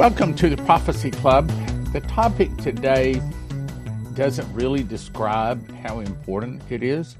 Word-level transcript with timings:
Welcome 0.00 0.34
to 0.36 0.48
the 0.48 0.56
Prophecy 0.62 1.10
Club. 1.10 1.46
The 1.92 2.00
topic 2.00 2.56
today 2.56 3.20
doesn't 4.14 4.50
really 4.54 4.82
describe 4.82 5.70
how 5.72 6.00
important 6.00 6.62
it 6.70 6.82
is. 6.82 7.18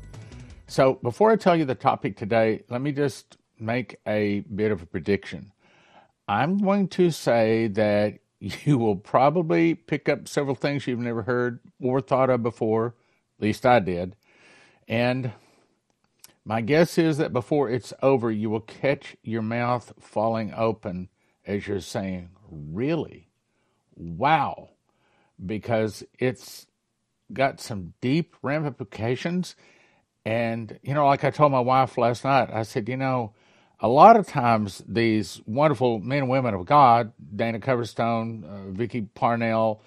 So, 0.67 0.95
before 1.03 1.30
I 1.30 1.37
tell 1.37 1.55
you 1.55 1.66
the 1.66 1.75
topic 1.75 2.16
today, 2.16 2.62
let 2.71 2.80
me 2.80 2.93
just 2.93 3.37
make 3.59 3.97
a 4.07 4.41
bit 4.55 4.73
of 4.73 4.80
a 4.80 4.87
prediction. 4.87 5.53
I'm 6.27 6.57
going 6.57 6.89
to 6.89 7.11
say 7.11 7.66
that 7.66 8.21
you 8.41 8.79
will 8.79 8.97
probably 8.97 9.75
pick 9.75 10.09
up 10.09 10.27
several 10.27 10.55
things 10.55 10.87
you've 10.87 11.01
never 11.01 11.20
heard 11.20 11.61
or 11.83 12.01
thought 12.01 12.31
of 12.31 12.42
before. 12.42 12.95
At 13.39 13.42
least 13.42 13.67
I 13.67 13.81
did. 13.81 14.17
And 14.89 15.33
my 16.47 16.62
guess 16.62 16.97
is 16.97 17.19
that 17.19 17.34
before 17.34 17.69
it's 17.69 17.92
over, 18.03 18.31
you 18.31 18.48
will 18.48 18.61
catch 18.61 19.19
your 19.23 19.42
mouth 19.42 19.92
falling 20.01 20.55
open 20.56 21.11
as 21.45 21.67
you're 21.67 21.81
saying, 21.81 22.31
Really? 22.51 23.29
Wow. 23.97 24.71
Because 25.45 26.05
it's 26.19 26.67
got 27.33 27.61
some 27.61 27.95
deep 28.01 28.37
ramifications. 28.43 29.57
And, 30.25 30.79
you 30.83 30.95
know, 30.95 31.07
like 31.07 31.25
I 31.25 31.31
told 31.31 31.53
my 31.53 31.61
wife 31.61 31.97
last 31.97 32.25
night, 32.25 32.51
I 32.53 32.63
said, 32.63 32.89
you 32.89 32.97
know, 32.97 33.33
a 33.81 33.89
lot 33.89 34.17
of 34.17 34.27
times 34.27 34.83
these 34.87 35.41
wonderful 35.47 35.99
men 36.01 36.19
and 36.19 36.29
women 36.29 36.55
of 36.55 36.67
God, 36.67 37.13
Dana 37.35 37.59
Coverstone, 37.59 38.45
uh, 38.45 39.07
Parnell, 39.15 39.83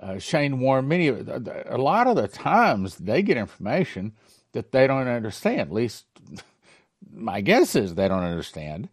uh, 0.00 0.18
Shane 0.18 0.58
Warren, 0.58 0.88
many 0.88 1.08
of, 1.08 1.28
a 1.28 1.78
lot 1.78 2.06
of 2.06 2.16
the 2.16 2.28
times 2.28 2.96
they 2.96 3.22
get 3.22 3.36
information 3.36 4.12
that 4.52 4.72
they 4.72 4.86
don't 4.86 5.06
understand. 5.06 5.60
At 5.60 5.72
least 5.72 6.06
my 7.12 7.40
guess 7.40 7.76
is 7.76 7.94
they 7.94 8.08
don't 8.08 8.24
understand. 8.24 8.88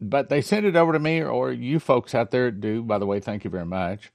But 0.00 0.28
they 0.28 0.42
send 0.42 0.66
it 0.66 0.76
over 0.76 0.92
to 0.92 0.98
me, 0.98 1.22
or 1.22 1.52
you 1.52 1.80
folks 1.80 2.14
out 2.14 2.30
there 2.30 2.50
do. 2.50 2.82
By 2.82 2.98
the 2.98 3.06
way, 3.06 3.20
thank 3.20 3.44
you 3.44 3.50
very 3.50 3.64
much. 3.66 4.12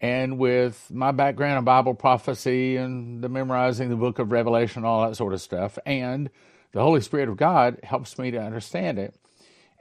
And 0.00 0.38
with 0.38 0.90
my 0.90 1.12
background 1.12 1.58
in 1.58 1.64
Bible 1.64 1.94
prophecy 1.94 2.76
and 2.76 3.22
the 3.22 3.28
memorizing 3.28 3.90
the 3.90 3.96
book 3.96 4.18
of 4.18 4.32
Revelation, 4.32 4.84
all 4.84 5.06
that 5.06 5.16
sort 5.16 5.34
of 5.34 5.42
stuff, 5.42 5.78
and 5.84 6.30
the 6.72 6.80
Holy 6.80 7.00
Spirit 7.00 7.28
of 7.28 7.36
God 7.36 7.80
helps 7.82 8.18
me 8.18 8.30
to 8.30 8.40
understand 8.40 8.98
it. 8.98 9.14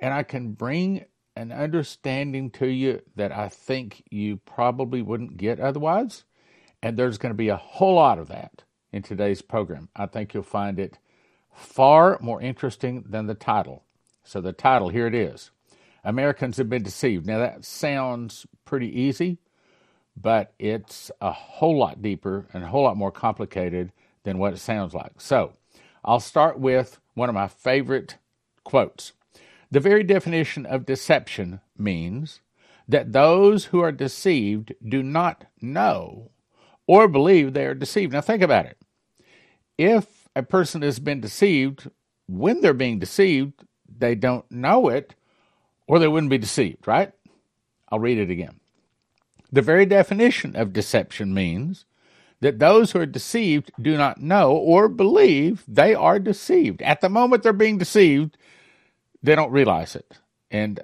And 0.01 0.13
I 0.13 0.23
can 0.23 0.53
bring 0.53 1.05
an 1.35 1.51
understanding 1.51 2.49
to 2.51 2.67
you 2.67 3.01
that 3.15 3.31
I 3.31 3.47
think 3.47 4.03
you 4.09 4.37
probably 4.37 5.01
wouldn't 5.01 5.37
get 5.37 5.59
otherwise. 5.59 6.25
And 6.81 6.97
there's 6.97 7.17
going 7.17 7.31
to 7.31 7.37
be 7.37 7.49
a 7.49 7.55
whole 7.55 7.95
lot 7.95 8.19
of 8.19 8.27
that 8.29 8.63
in 8.91 9.03
today's 9.03 9.41
program. 9.41 9.89
I 9.95 10.07
think 10.07 10.33
you'll 10.33 10.43
find 10.43 10.79
it 10.79 10.97
far 11.53 12.17
more 12.21 12.41
interesting 12.41 13.05
than 13.07 13.27
the 13.27 13.35
title. 13.35 13.83
So, 14.29 14.41
the 14.41 14.53
title 14.53 14.89
here 14.89 15.07
it 15.07 15.15
is 15.15 15.49
Americans 16.03 16.57
Have 16.57 16.69
Been 16.69 16.83
Deceived. 16.83 17.25
Now, 17.25 17.39
that 17.39 17.65
sounds 17.65 18.45
pretty 18.63 19.01
easy, 19.01 19.39
but 20.15 20.53
it's 20.59 21.09
a 21.19 21.31
whole 21.31 21.75
lot 21.75 22.03
deeper 22.03 22.45
and 22.53 22.63
a 22.63 22.67
whole 22.67 22.83
lot 22.83 22.95
more 22.95 23.11
complicated 23.11 23.91
than 24.25 24.37
what 24.37 24.53
it 24.53 24.59
sounds 24.59 24.93
like. 24.93 25.19
So, 25.19 25.53
I'll 26.05 26.19
start 26.19 26.59
with 26.59 26.99
one 27.15 27.27
of 27.27 27.33
my 27.33 27.47
favorite 27.47 28.17
quotes. 28.63 29.13
The 29.71 29.79
very 29.79 30.03
definition 30.03 30.63
of 30.63 30.85
deception 30.85 31.61
means 31.75 32.39
that 32.87 33.13
those 33.13 33.65
who 33.65 33.79
are 33.79 33.91
deceived 33.91 34.75
do 34.87 35.01
not 35.01 35.45
know 35.59 36.29
or 36.85 37.07
believe 37.07 37.53
they 37.53 37.65
are 37.65 37.73
deceived. 37.73 38.13
Now, 38.13 38.21
think 38.21 38.43
about 38.43 38.67
it. 38.67 38.77
If 39.75 40.29
a 40.35 40.43
person 40.43 40.83
has 40.83 40.99
been 40.99 41.19
deceived, 41.19 41.89
when 42.27 42.61
they're 42.61 42.75
being 42.75 42.99
deceived, 42.99 43.63
they 43.97 44.15
don't 44.15 44.49
know 44.51 44.89
it, 44.89 45.15
or 45.87 45.99
they 45.99 46.07
wouldn't 46.07 46.29
be 46.29 46.37
deceived, 46.37 46.87
right? 46.87 47.11
I'll 47.89 47.99
read 47.99 48.19
it 48.19 48.29
again. 48.29 48.59
The 49.51 49.61
very 49.61 49.85
definition 49.85 50.55
of 50.55 50.73
deception 50.73 51.33
means 51.33 51.85
that 52.41 52.59
those 52.59 52.91
who 52.91 52.99
are 52.99 53.05
deceived 53.05 53.71
do 53.81 53.97
not 53.97 54.21
know 54.21 54.51
or 54.51 54.87
believe 54.87 55.63
they 55.67 55.93
are 55.93 56.19
deceived. 56.19 56.81
At 56.81 57.01
the 57.01 57.09
moment 57.09 57.43
they're 57.43 57.53
being 57.53 57.77
deceived, 57.77 58.37
they 59.21 59.35
don't 59.35 59.51
realize 59.51 59.95
it. 59.95 60.17
And 60.49 60.79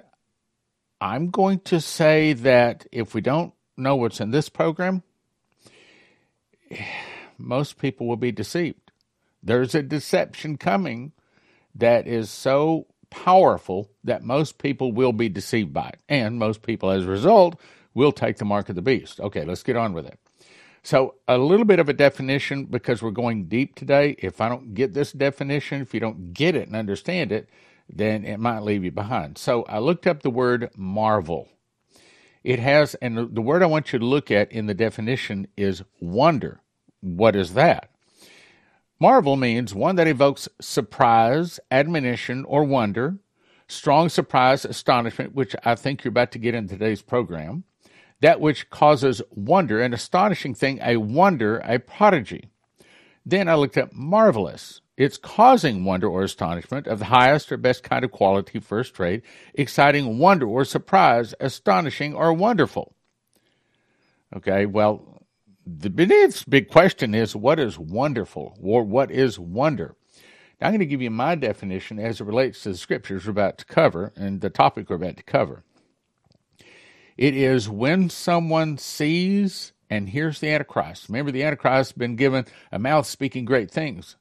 I'm 1.00 1.30
going 1.30 1.60
to 1.60 1.80
say 1.80 2.32
that 2.34 2.86
if 2.92 3.14
we 3.14 3.20
don't 3.20 3.54
know 3.76 3.96
what's 3.96 4.20
in 4.20 4.30
this 4.30 4.48
program, 4.48 5.02
most 7.38 7.78
people 7.78 8.06
will 8.06 8.16
be 8.16 8.32
deceived. 8.32 8.92
There's 9.42 9.74
a 9.74 9.82
deception 9.82 10.56
coming 10.56 11.12
that 11.74 12.06
is 12.06 12.30
so 12.30 12.86
powerful 13.10 13.90
that 14.04 14.22
most 14.22 14.58
people 14.58 14.92
will 14.92 15.12
be 15.12 15.28
deceived 15.28 15.72
by 15.72 15.88
it. 15.88 16.00
And 16.08 16.38
most 16.38 16.62
people, 16.62 16.90
as 16.90 17.04
a 17.04 17.08
result, 17.08 17.60
will 17.94 18.12
take 18.12 18.36
the 18.38 18.44
mark 18.44 18.68
of 18.68 18.76
the 18.76 18.82
beast. 18.82 19.20
Okay, 19.20 19.44
let's 19.44 19.62
get 19.62 19.76
on 19.76 19.92
with 19.92 20.06
it. 20.06 20.18
So, 20.82 21.16
a 21.26 21.36
little 21.36 21.64
bit 21.64 21.80
of 21.80 21.88
a 21.88 21.92
definition 21.92 22.66
because 22.66 23.02
we're 23.02 23.10
going 23.10 23.46
deep 23.48 23.74
today. 23.74 24.14
If 24.20 24.40
I 24.40 24.48
don't 24.48 24.72
get 24.74 24.94
this 24.94 25.10
definition, 25.10 25.82
if 25.82 25.92
you 25.92 25.98
don't 25.98 26.32
get 26.32 26.54
it 26.54 26.68
and 26.68 26.76
understand 26.76 27.32
it, 27.32 27.48
then 27.88 28.24
it 28.24 28.38
might 28.38 28.60
leave 28.60 28.84
you 28.84 28.92
behind. 28.92 29.36
So, 29.36 29.64
I 29.64 29.80
looked 29.80 30.06
up 30.06 30.22
the 30.22 30.30
word 30.30 30.70
marvel. 30.76 31.48
It 32.44 32.60
has, 32.60 32.94
and 32.96 33.34
the 33.34 33.42
word 33.42 33.64
I 33.64 33.66
want 33.66 33.92
you 33.92 33.98
to 33.98 34.04
look 34.04 34.30
at 34.30 34.52
in 34.52 34.66
the 34.66 34.74
definition 34.74 35.48
is 35.56 35.82
wonder. 36.00 36.60
What 37.00 37.34
is 37.34 37.54
that? 37.54 37.90
Marvel 38.98 39.36
means 39.36 39.74
one 39.74 39.96
that 39.96 40.06
evokes 40.06 40.48
surprise, 40.60 41.60
admonition, 41.70 42.44
or 42.46 42.64
wonder, 42.64 43.18
strong 43.68 44.08
surprise, 44.08 44.64
astonishment, 44.64 45.34
which 45.34 45.54
I 45.64 45.74
think 45.74 46.02
you're 46.02 46.10
about 46.10 46.32
to 46.32 46.38
get 46.38 46.54
in 46.54 46.68
today's 46.68 47.02
program 47.02 47.64
that 48.20 48.40
which 48.40 48.70
causes 48.70 49.22
wonder, 49.30 49.80
an 49.80 49.92
astonishing 49.92 50.54
thing, 50.54 50.80
a 50.82 50.96
wonder, 50.96 51.58
a 51.58 51.78
prodigy. 51.78 52.48
Then 53.24 53.48
I 53.48 53.54
looked 53.54 53.76
at 53.76 53.92
marvelous. 53.92 54.80
It's 54.96 55.18
causing 55.18 55.84
wonder 55.84 56.08
or 56.08 56.22
astonishment 56.22 56.86
of 56.86 57.00
the 57.00 57.06
highest 57.06 57.52
or 57.52 57.58
best 57.58 57.82
kind 57.82 58.04
of 58.04 58.12
quality, 58.12 58.60
first 58.60 58.98
rate, 58.98 59.22
exciting 59.54 60.18
wonder 60.18 60.46
or 60.46 60.64
surprise, 60.64 61.34
astonishing 61.38 62.14
or 62.14 62.32
wonderful. 62.32 62.94
Okay, 64.34 64.64
well, 64.64 65.15
the 65.66 65.90
big 66.48 66.68
question 66.68 67.14
is 67.14 67.34
what 67.34 67.58
is 67.58 67.78
wonderful 67.78 68.56
or 68.62 68.84
what 68.84 69.10
is 69.10 69.38
wonder? 69.38 69.96
Now, 70.60 70.68
I'm 70.68 70.72
going 70.72 70.80
to 70.80 70.86
give 70.86 71.02
you 71.02 71.10
my 71.10 71.34
definition 71.34 71.98
as 71.98 72.20
it 72.20 72.24
relates 72.24 72.62
to 72.62 72.70
the 72.70 72.76
scriptures 72.76 73.26
we're 73.26 73.32
about 73.32 73.58
to 73.58 73.64
cover 73.66 74.12
and 74.16 74.40
the 74.40 74.48
topic 74.48 74.88
we're 74.88 74.96
about 74.96 75.16
to 75.18 75.22
cover. 75.22 75.64
It 77.18 77.36
is 77.36 77.68
when 77.68 78.08
someone 78.10 78.78
sees 78.78 79.72
and 79.90 80.08
hears 80.08 80.40
the 80.40 80.50
Antichrist. 80.50 81.08
Remember, 81.08 81.30
the 81.30 81.42
Antichrist 81.42 81.90
has 81.90 81.92
been 81.92 82.16
given 82.16 82.46
a 82.72 82.78
mouth 82.78 83.06
speaking 83.06 83.44
great 83.44 83.70
things 83.70 84.16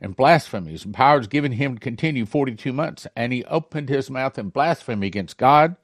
and 0.00 0.16
blasphemies, 0.16 0.84
and 0.84 0.94
power 0.94 1.20
is 1.20 1.26
given 1.26 1.52
him 1.52 1.74
to 1.74 1.80
continue 1.80 2.24
42 2.24 2.72
months. 2.72 3.06
And 3.16 3.32
he 3.32 3.44
opened 3.44 3.88
his 3.88 4.10
mouth 4.10 4.38
in 4.38 4.50
blasphemy 4.50 5.08
against 5.08 5.36
God. 5.36 5.76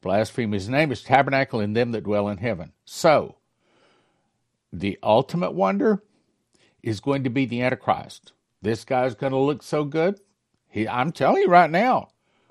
Blaspheme 0.00 0.52
his 0.52 0.68
name, 0.68 0.92
is 0.92 1.02
tabernacle 1.02 1.60
in 1.60 1.72
them 1.72 1.92
that 1.92 2.04
dwell 2.04 2.28
in 2.28 2.38
heaven. 2.38 2.72
So, 2.84 3.36
the 4.80 4.98
ultimate 5.02 5.52
wonder 5.52 6.02
is 6.82 7.00
going 7.00 7.24
to 7.24 7.30
be 7.30 7.46
the 7.46 7.62
Antichrist. 7.62 8.32
This 8.60 8.84
guy's 8.84 9.14
going 9.14 9.32
to 9.32 9.38
look 9.38 9.62
so 9.62 9.84
good. 9.84 10.20
He, 10.68 10.88
I'm 10.88 11.12
telling 11.12 11.42
you 11.42 11.48
right 11.48 11.70
now, 11.70 12.08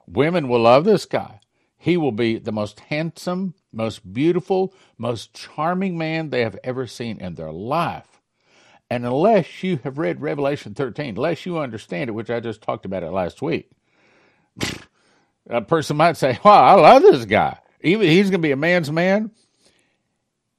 women 0.07 0.47
will 0.47 0.61
love 0.61 0.85
this 0.85 1.05
guy. 1.05 1.39
He 1.77 1.97
will 1.97 2.13
be 2.13 2.37
the 2.37 2.51
most 2.51 2.79
handsome, 2.79 3.55
most 3.71 4.13
beautiful, 4.13 4.73
most 4.97 5.33
charming 5.33 5.97
man 5.97 6.29
they 6.29 6.41
have 6.41 6.57
ever 6.63 6.87
seen 6.87 7.19
in 7.19 7.35
their 7.35 7.51
life. 7.51 8.21
And 8.89 9.05
unless 9.05 9.63
you 9.63 9.79
have 9.83 9.97
read 9.97 10.21
Revelation 10.21 10.73
13, 10.73 11.17
unless 11.17 11.45
you 11.45 11.57
understand 11.57 12.09
it, 12.09 12.13
which 12.13 12.29
I 12.29 12.39
just 12.39 12.61
talked 12.61 12.85
about 12.85 13.03
it 13.03 13.11
last 13.11 13.41
week, 13.41 13.69
a 15.49 15.61
person 15.61 15.97
might 15.97 16.15
say, 16.15 16.39
Wow, 16.43 16.63
I 16.63 16.73
love 16.73 17.01
this 17.01 17.25
guy. 17.25 17.57
Even 17.81 18.07
he's 18.07 18.29
going 18.29 18.41
to 18.41 18.47
be 18.47 18.51
a 18.51 18.55
man's 18.55 18.91
man. 18.91 19.31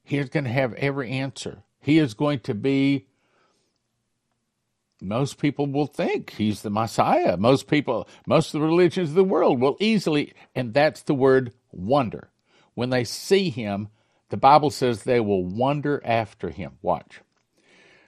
He's 0.05 0.29
going 0.29 0.45
to 0.45 0.51
have 0.51 0.73
every 0.75 1.11
answer. 1.11 1.63
He 1.81 1.97
is 1.97 2.13
going 2.13 2.39
to 2.41 2.53
be 2.53 3.07
most 5.01 5.37
people 5.39 5.67
will 5.67 5.87
think 5.87 6.31
he's 6.31 6.61
the 6.61 6.69
Messiah. 6.69 7.37
Most 7.37 7.67
people, 7.67 8.07
most 8.25 8.47
of 8.47 8.61
the 8.61 8.67
religions 8.67 9.09
of 9.09 9.15
the 9.15 9.23
world 9.23 9.59
will 9.59 9.75
easily, 9.79 10.33
and 10.55 10.73
that's 10.73 11.01
the 11.01 11.13
word 11.13 11.53
wonder. 11.71 12.29
When 12.75 12.91
they 12.91 13.03
see 13.03 13.49
him, 13.49 13.89
the 14.29 14.37
Bible 14.37 14.69
says 14.69 15.03
they 15.03 15.19
will 15.19 15.43
wonder 15.43 16.01
after 16.05 16.49
him. 16.49 16.77
Watch. 16.81 17.21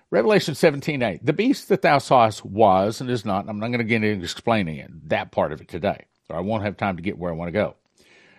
Revelation 0.10 0.56
17 0.56 1.02
8. 1.02 1.26
The 1.26 1.34
beast 1.34 1.68
that 1.70 1.82
thou 1.82 1.98
sawest 1.98 2.46
was 2.46 3.02
and 3.02 3.10
is 3.10 3.26
not. 3.26 3.50
I'm 3.50 3.60
not 3.60 3.68
going 3.68 3.80
to 3.80 3.84
get 3.84 4.04
into 4.04 4.24
explaining 4.24 4.78
it, 4.78 5.10
that 5.10 5.32
part 5.32 5.52
of 5.52 5.60
it 5.60 5.68
today, 5.68 6.06
or 6.30 6.38
I 6.38 6.42
won't 6.42 6.64
have 6.64 6.78
time 6.78 6.96
to 6.96 7.04
get 7.04 7.18
where 7.18 7.32
I 7.32 7.36
want 7.36 7.50
to 7.50 7.54
go. 7.54 7.76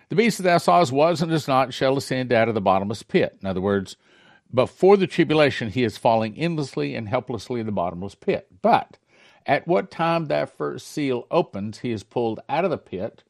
The 0.09 0.15
beast 0.15 0.37
that 0.37 0.43
thou 0.43 0.57
sawest 0.57 0.91
was 0.91 1.21
and 1.21 1.31
is 1.31 1.47
not 1.47 1.73
shall 1.73 1.95
ascend 1.95 2.33
out 2.33 2.49
of 2.49 2.55
the 2.55 2.61
bottomless 2.61 3.03
pit. 3.03 3.37
In 3.41 3.47
other 3.47 3.61
words, 3.61 3.95
before 4.51 4.97
the 4.97 5.05
tribulation, 5.05 5.69
he 5.69 5.83
is 5.83 5.97
falling 5.99 6.35
endlessly 6.35 6.95
and 6.95 7.07
helplessly 7.07 7.59
in 7.59 7.67
the 7.67 7.71
bottomless 7.71 8.15
pit. 8.15 8.47
But 8.63 8.97
at 9.45 9.67
what 9.67 9.91
time 9.91 10.25
that 10.25 10.57
first 10.57 10.87
seal 10.87 11.27
opens, 11.29 11.79
he 11.79 11.91
is 11.91 12.03
pulled 12.03 12.39
out 12.49 12.65
of 12.65 12.71
the 12.71 12.77
pit 12.79 13.23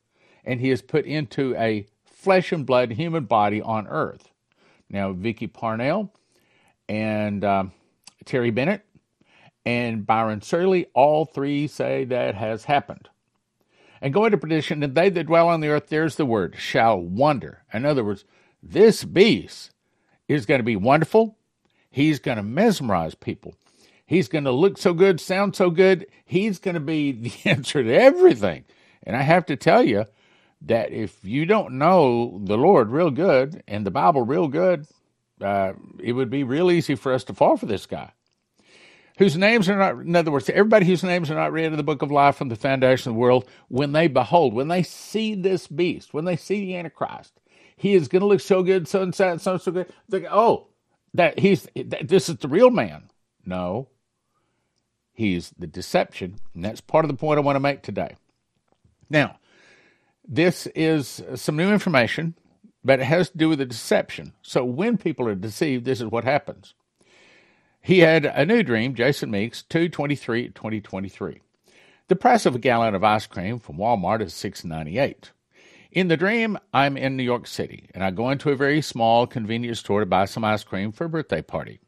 and 0.45 0.61
he 0.61 0.69
is 0.69 0.81
put 0.81 1.05
into 1.05 1.53
a 1.55 1.85
flesh 2.05 2.53
and 2.53 2.65
blood 2.65 2.93
human 2.93 3.25
body 3.25 3.61
on 3.61 3.85
earth. 3.87 4.31
Now, 4.89 5.11
Vicki 5.11 5.47
Parnell 5.47 6.13
and 6.87 7.43
um, 7.43 7.73
Terry 8.23 8.51
Bennett 8.51 8.85
and 9.65 10.05
Byron 10.05 10.41
Surley, 10.41 10.87
all 10.93 11.25
three 11.25 11.67
say 11.67 12.05
that 12.05 12.35
has 12.35 12.63
happened. 12.63 13.09
And 14.01 14.13
go 14.13 14.25
into 14.25 14.37
perdition, 14.37 14.81
and 14.83 14.95
they 14.95 15.09
that 15.09 15.25
dwell 15.25 15.49
on 15.49 15.59
the 15.59 15.67
earth, 15.67 15.87
there's 15.87 16.15
the 16.15 16.25
word, 16.25 16.55
shall 16.57 16.97
wonder. 16.99 17.63
In 17.73 17.85
other 17.85 18.03
words, 18.03 18.23
this 18.63 19.03
beast 19.03 19.71
is 20.27 20.45
going 20.45 20.59
to 20.59 20.63
be 20.63 20.75
wonderful. 20.75 21.37
He's 21.89 22.19
going 22.19 22.37
to 22.37 22.43
mesmerize 22.43 23.15
people. 23.15 23.55
He's 24.05 24.27
going 24.27 24.45
to 24.45 24.51
look 24.51 24.77
so 24.77 24.93
good, 24.93 25.19
sound 25.19 25.55
so 25.55 25.69
good. 25.69 26.07
He's 26.25 26.59
going 26.59 26.75
to 26.75 26.79
be 26.79 27.11
the 27.43 27.49
answer 27.49 27.83
to 27.83 27.93
everything. 27.93 28.65
And 29.03 29.15
I 29.15 29.21
have 29.21 29.45
to 29.47 29.55
tell 29.55 29.83
you 29.83 30.05
that 30.61 30.91
if 30.91 31.23
you 31.23 31.45
don't 31.45 31.73
know 31.73 32.39
the 32.43 32.57
Lord 32.57 32.89
real 32.89 33.11
good 33.11 33.63
and 33.67 33.85
the 33.85 33.91
Bible 33.91 34.23
real 34.23 34.47
good, 34.47 34.87
uh, 35.41 35.73
it 35.99 36.13
would 36.13 36.29
be 36.29 36.43
real 36.43 36.69
easy 36.69 36.95
for 36.95 37.13
us 37.13 37.23
to 37.25 37.33
fall 37.33 37.57
for 37.57 37.65
this 37.65 37.85
guy. 37.85 38.11
Whose 39.19 39.35
names 39.35 39.67
are 39.67 39.77
not, 39.77 39.99
in 40.05 40.15
other 40.15 40.31
words, 40.31 40.49
everybody 40.49 40.85
whose 40.85 41.03
names 41.03 41.29
are 41.29 41.35
not 41.35 41.51
read 41.51 41.65
in 41.65 41.75
the 41.75 41.83
book 41.83 42.01
of 42.01 42.09
life 42.09 42.37
from 42.37 42.47
the 42.47 42.55
foundation 42.55 43.09
of 43.09 43.15
the 43.15 43.19
world, 43.19 43.45
when 43.67 43.91
they 43.91 44.07
behold, 44.07 44.53
when 44.53 44.69
they 44.69 44.81
see 44.81 45.35
this 45.35 45.67
beast, 45.67 46.13
when 46.13 46.23
they 46.23 46.37
see 46.37 46.61
the 46.61 46.77
Antichrist, 46.77 47.33
he 47.75 47.95
is 47.95 48.07
going 48.07 48.21
to 48.21 48.27
look 48.27 48.39
so 48.39 48.63
good, 48.63 48.87
so 48.87 49.11
so, 49.11 49.37
so, 49.37 49.57
so 49.57 49.71
good. 49.73 49.93
They 50.07 50.21
go, 50.21 50.29
oh, 50.31 50.67
that 51.13 51.37
he's 51.37 51.67
that, 51.75 52.07
this 52.07 52.29
is 52.29 52.37
the 52.37 52.47
real 52.47 52.69
man. 52.69 53.09
No, 53.45 53.89
he's 55.11 55.53
the 55.59 55.67
deception, 55.67 56.39
and 56.55 56.63
that's 56.63 56.79
part 56.79 57.03
of 57.03 57.11
the 57.11 57.17
point 57.17 57.39
I 57.39 57.41
want 57.41 57.57
to 57.57 57.61
make 57.61 57.81
today. 57.81 58.15
Now, 59.09 59.37
this 60.25 60.65
is 60.67 61.21
some 61.35 61.57
new 61.57 61.73
information, 61.73 62.35
but 62.85 63.01
it 63.01 63.05
has 63.05 63.29
to 63.31 63.37
do 63.37 63.49
with 63.49 63.59
the 63.59 63.65
deception. 63.65 64.31
So 64.43 64.63
when 64.63 64.97
people 64.97 65.27
are 65.27 65.35
deceived, 65.35 65.83
this 65.83 65.99
is 65.99 66.07
what 66.07 66.23
happens. 66.23 66.73
He 67.81 67.99
had 67.99 68.25
a 68.25 68.45
new 68.45 68.61
dream, 68.61 68.93
Jason 68.93 69.31
Meeks, 69.31 69.63
223 69.63 70.49
2023. 70.49 71.41
The 72.07 72.15
price 72.15 72.45
of 72.45 72.55
a 72.55 72.59
gallon 72.59 72.95
of 72.95 73.03
ice 73.03 73.25
cream 73.25 73.59
from 73.59 73.77
Walmart 73.77 74.21
is 74.21 74.33
six 74.33 74.63
ninety 74.63 74.97
eight. 74.97 75.31
In 75.91 76.07
the 76.07 76.17
dream, 76.17 76.57
I'm 76.73 76.97
in 76.97 77.17
New 77.17 77.23
York 77.23 77.47
City, 77.47 77.89
and 77.95 78.03
I 78.03 78.11
go 78.11 78.29
into 78.29 78.51
a 78.51 78.55
very 78.55 78.81
small 78.81 79.25
convenience 79.25 79.79
store 79.79 80.01
to 80.01 80.05
buy 80.05 80.25
some 80.25 80.43
ice 80.43 80.63
cream 80.63 80.91
for 80.91 81.05
a 81.05 81.09
birthday 81.09 81.41
party. 81.41 81.79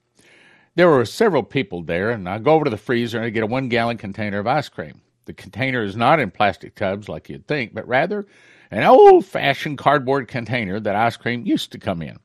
There 0.75 0.89
were 0.89 1.05
several 1.05 1.43
people 1.43 1.83
there, 1.83 2.09
and 2.11 2.27
I 2.27 2.39
go 2.39 2.53
over 2.53 2.63
to 2.63 2.71
the 2.71 2.77
freezer 2.77 3.17
and 3.17 3.25
I 3.25 3.29
get 3.29 3.43
a 3.43 3.47
one 3.47 3.67
gallon 3.67 3.97
container 3.97 4.39
of 4.39 4.47
ice 4.47 4.69
cream. 4.69 5.01
The 5.25 5.33
container 5.33 5.83
is 5.83 5.95
not 5.95 6.19
in 6.19 6.31
plastic 6.31 6.73
tubs 6.75 7.09
like 7.09 7.29
you'd 7.29 7.47
think, 7.47 7.73
but 7.73 7.87
rather 7.87 8.25
an 8.71 8.83
old 8.83 9.25
fashioned 9.25 9.77
cardboard 9.77 10.27
container 10.29 10.79
that 10.79 10.95
ice 10.95 11.17
cream 11.17 11.45
used 11.45 11.71
to 11.73 11.77
come 11.77 12.01
in. 12.01 12.17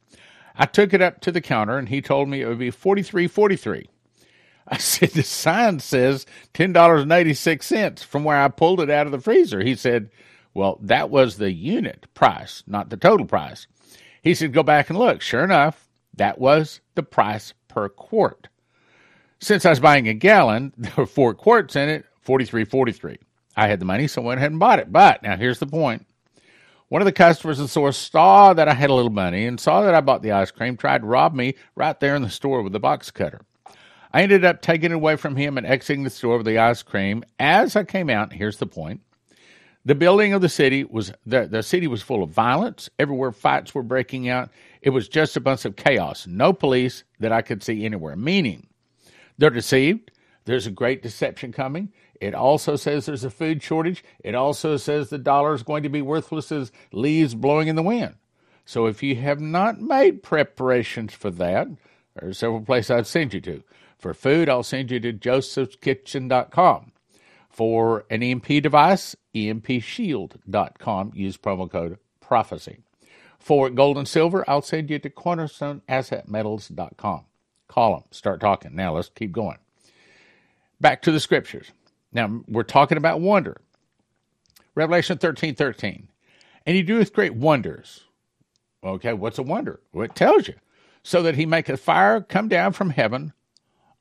I 0.59 0.67
took 0.67 0.95
it 0.95 1.03
up 1.03 1.21
to 1.23 1.33
the 1.33 1.41
counter 1.41 1.79
and 1.79 1.89
he 1.89 2.01
told 2.01 2.29
me 2.29 2.41
it 2.41 2.49
would 2.49 2.59
be 2.59 2.71
forty 2.71 3.03
three 3.03 3.27
forty 3.29 3.57
three. 3.57 3.89
I 4.69 4.77
said 4.79 5.11
the 5.11 5.23
sign 5.23 5.81
says 5.81 6.27
ten 6.53 6.73
dollars 6.73 7.03
and 7.03 7.13
eighty 7.13 7.35
six 7.35 7.67
cents 7.67 8.03
from 8.03 8.25
where 8.25 8.41
I 8.41 8.49
pulled 8.49 8.81
it 8.81 8.91
out 8.91 9.07
of 9.07 9.13
the 9.13 9.21
freezer. 9.21 9.63
He 9.63 9.75
said, 9.75 10.11
Well, 10.55 10.79
that 10.83 11.11
was 11.11 11.37
the 11.37 11.53
unit 11.53 12.07
price, 12.15 12.63
not 12.67 12.91
the 12.91 12.97
total 12.97 13.27
price. 13.27 13.67
He 14.23 14.35
said, 14.35 14.53
Go 14.53 14.63
back 14.63 14.91
and 14.91 14.99
look. 14.99 15.21
Sure 15.21 15.45
enough, 15.45 15.89
that 16.15 16.39
was 16.39 16.81
the 16.95 17.03
price 17.03 17.53
per 17.69 17.89
quart. 17.89 18.49
Since 19.39 19.67
I 19.67 19.71
was 19.71 19.81
buying 19.81 20.09
a 20.09 20.15
gallon, 20.15 20.73
there 20.79 20.95
were 20.97 21.07
four 21.07 21.35
quarts 21.35 21.77
in 21.77 21.89
it, 21.89 22.07
forty 22.23 22.45
three 22.45 22.65
forty 22.65 22.93
three. 22.93 23.19
I 23.59 23.69
had 23.69 23.81
the 23.81 23.87
money, 23.87 24.07
so 24.07 24.23
I 24.23 24.25
went 24.27 24.39
ahead 24.39 24.51
and 24.51 24.61
bought 24.61 24.79
it. 24.81 24.93
But 24.93 25.23
now 25.23 25.37
here's 25.37 25.59
the 25.59 25.67
point. 25.67 26.07
One 26.89 27.03
of 27.03 27.07
the 27.07 27.13
customers 27.13 27.59
in 27.59 27.65
the 27.65 27.69
store 27.69 27.91
saw 27.91 28.55
that 28.55 28.69
I 28.69 28.75
had 28.75 28.91
a 28.91 28.95
little 28.95 29.11
money 29.11 29.47
and 29.47 29.59
saw 29.59 29.83
that 29.83 29.95
I 29.95 30.01
bought 30.01 30.23
the 30.23 30.33
ice 30.33 30.53
cream, 30.53 30.77
tried 30.77 31.01
to 31.01 31.07
rob 31.07 31.35
me 31.35 31.55
right 31.75 31.99
there 31.99 32.15
in 32.15 32.23
the 32.23 32.31
store 32.31 32.63
with 32.63 32.73
the 32.73 32.79
box 32.79 33.11
cutter. 33.11 33.41
I 34.13 34.23
ended 34.23 34.45
up 34.45 34.63
taking 34.63 34.93
it 34.93 34.95
away 34.95 35.17
from 35.17 35.35
him 35.35 35.59
and 35.59 35.67
exiting 35.67 36.05
the 36.05 36.11
store 36.11 36.37
with 36.37 36.47
the 36.47 36.59
ice 36.59 36.83
cream. 36.85 37.25
As 37.41 37.75
I 37.75 37.83
came 37.83 38.09
out, 38.09 38.33
here's 38.33 38.59
the 38.59 38.67
point. 38.67 39.01
The 39.85 39.97
building 39.97 40.33
of 40.33 40.43
the 40.43 40.49
city 40.49 40.85
was 40.85 41.13
the, 41.27 41.47
the 41.47 41.63
city 41.63 41.87
was 41.89 42.03
full 42.03 42.23
of 42.23 42.31
violence. 42.31 42.89
Everywhere 42.99 43.33
fights 43.33 43.75
were 43.75 43.83
breaking 43.83 44.29
out. 44.29 44.51
It 44.81 44.91
was 44.91 45.09
just 45.09 45.37
a 45.37 45.41
bunch 45.41 45.65
of 45.65 45.77
chaos. 45.77 46.27
No 46.27 46.53
police 46.53 47.05
that 47.19 47.33
I 47.33 47.43
could 47.43 47.63
see 47.63 47.85
anywhere. 47.85 48.17
Meaning, 48.17 48.69
they're 49.39 49.51
deceived. 49.51 50.13
There's 50.45 50.67
a 50.67 50.73
great 50.73 51.03
deception 51.03 51.53
coming. 51.53 51.93
It 52.21 52.35
also 52.35 52.77
says 52.77 53.07
there's 53.07 53.25
a 53.25 53.31
food 53.31 53.63
shortage. 53.63 54.05
It 54.21 54.35
also 54.35 54.77
says 54.77 55.11
the 55.11 55.19
dollar 55.19 55.55
is 55.55 55.63
going 55.63 55.83
to 55.83 55.89
be 55.89 56.03
worthless 56.03 56.53
as 56.53 56.73
leaves 56.93 57.35
blowing 57.35 57.69
in 57.69 57.77
the 57.77 57.83
wind. 57.83 58.15
So 58.65 58.87
if 58.87 59.03
you 59.03 59.17
have 59.17 59.41
not 59.41 59.81
made 59.81 60.23
preparations 60.23 61.15
for 61.15 61.31
that, 61.31 61.69
there 62.15 62.31
are 62.31 62.35
several 62.35 62.63
places 62.63 62.91
I'd 62.91 63.07
send 63.07 63.35
you 63.35 63.41
to. 63.43 63.63
For 63.99 64.13
food, 64.13 64.49
I'll 64.49 64.63
send 64.63 64.91
you 64.91 64.99
to 65.01 65.13
josephskitchen.com. 65.13 66.93
For 67.49 68.05
an 68.11 68.23
EMP 68.23 68.47
device, 68.63 69.17
empshield.com. 69.35 71.13
Use 71.15 71.39
promo 71.39 71.71
code 71.71 71.99
prophecy. 72.21 72.79
For 73.39 73.71
gold 73.71 73.97
and 73.97 74.09
silver, 74.09 74.45
I'll 74.49 74.63
send 74.63 74.91
you 74.91 74.99
to 74.99 75.09
cornerstoneassetmetals.com. 75.09 77.25
Call 77.69 77.95
them. 77.95 78.03
Start 78.11 78.41
talking. 78.41 78.75
Now 78.75 78.97
let's 78.97 79.09
keep 79.09 79.31
going. 79.33 79.59
Back 80.81 81.03
to 81.03 81.13
the 81.13 81.21
scriptures. 81.21 81.71
Now, 82.13 82.43
we're 82.49 82.63
talking 82.63 82.99
about 82.99 83.21
wonder. 83.21 83.61
Revelation 84.75 85.19
13 85.19 85.55
13. 85.55 86.09
And 86.67 86.77
he 86.77 86.83
doeth 86.83 87.13
great 87.13 87.35
wonders. 87.35 88.05
Okay, 88.85 89.13
what's 89.13 89.39
a 89.39 89.43
wonder? 89.43 89.81
Well, 89.93 90.05
it 90.05 90.15
tells 90.15 90.49
you. 90.49 90.55
So 91.03 91.23
that 91.23 91.37
he 91.37 91.47
maketh 91.47 91.81
fire 91.81 92.21
come 92.21 92.49
down 92.49 92.73
from 92.73 92.91
heaven 92.91 93.33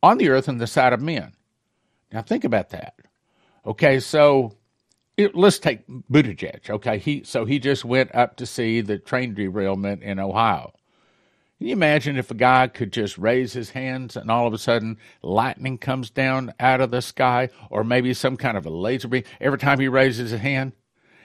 on 0.02 0.18
the 0.18 0.30
earth 0.30 0.48
and 0.48 0.60
the 0.60 0.68
sight 0.68 0.94
of 0.94 1.02
men. 1.02 1.34
Now, 2.12 2.22
think 2.22 2.44
about 2.44 2.70
that. 2.72 2.96
Okay, 3.66 4.00
so 4.00 4.56
it, 5.18 5.36
let's 5.36 5.60
take 5.60 5.88
Buttigieg. 5.88 6.70
Okay, 6.70 6.98
he 6.98 7.24
so 7.24 7.46
he 7.46 7.60
just 7.60 7.86
went 7.86 8.14
up 8.16 8.36
to 8.38 8.46
see 8.46 8.82
the 8.82 8.98
train 9.00 9.34
derailment 9.34 10.04
in 10.04 10.20
Ohio. 10.20 10.74
Can 11.58 11.68
you 11.68 11.74
imagine 11.74 12.18
if 12.18 12.32
a 12.32 12.36
guy 12.36 12.68
could 12.68 12.92
just 12.92 13.18
raise 13.18 13.54
his 13.54 13.70
hands 13.70 14.18
and 14.18 14.30
all 14.30 14.46
of 14.46 14.54
a 14.54 14.58
sudden 14.58 14.98
lightning 15.22 15.78
comes 15.78 16.10
down 16.10 16.54
out 16.60 16.82
of 16.82 16.92
the 16.92 17.02
sky 17.02 17.50
or 17.70 17.86
maybe 17.86 18.14
some 18.14 18.36
kind 18.36 18.58
of 18.58 18.66
a 18.66 18.70
laser 18.70 19.08
beam 19.08 19.24
every 19.40 19.58
time 19.58 19.80
he 19.80 19.88
raises 19.88 20.32
his 20.32 20.42
hand? 20.42 20.74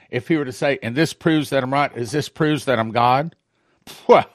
If 0.09 0.29
he 0.29 0.37
were 0.37 0.45
to 0.45 0.53
say, 0.53 0.79
and 0.81 0.95
this 0.95 1.13
proves 1.13 1.49
that 1.49 1.63
I'm 1.63 1.73
right, 1.73 1.95
is 1.97 2.11
this 2.11 2.29
proves 2.29 2.65
that 2.65 2.79
I'm 2.79 2.91
God? 2.91 3.35
Well, 4.07 4.25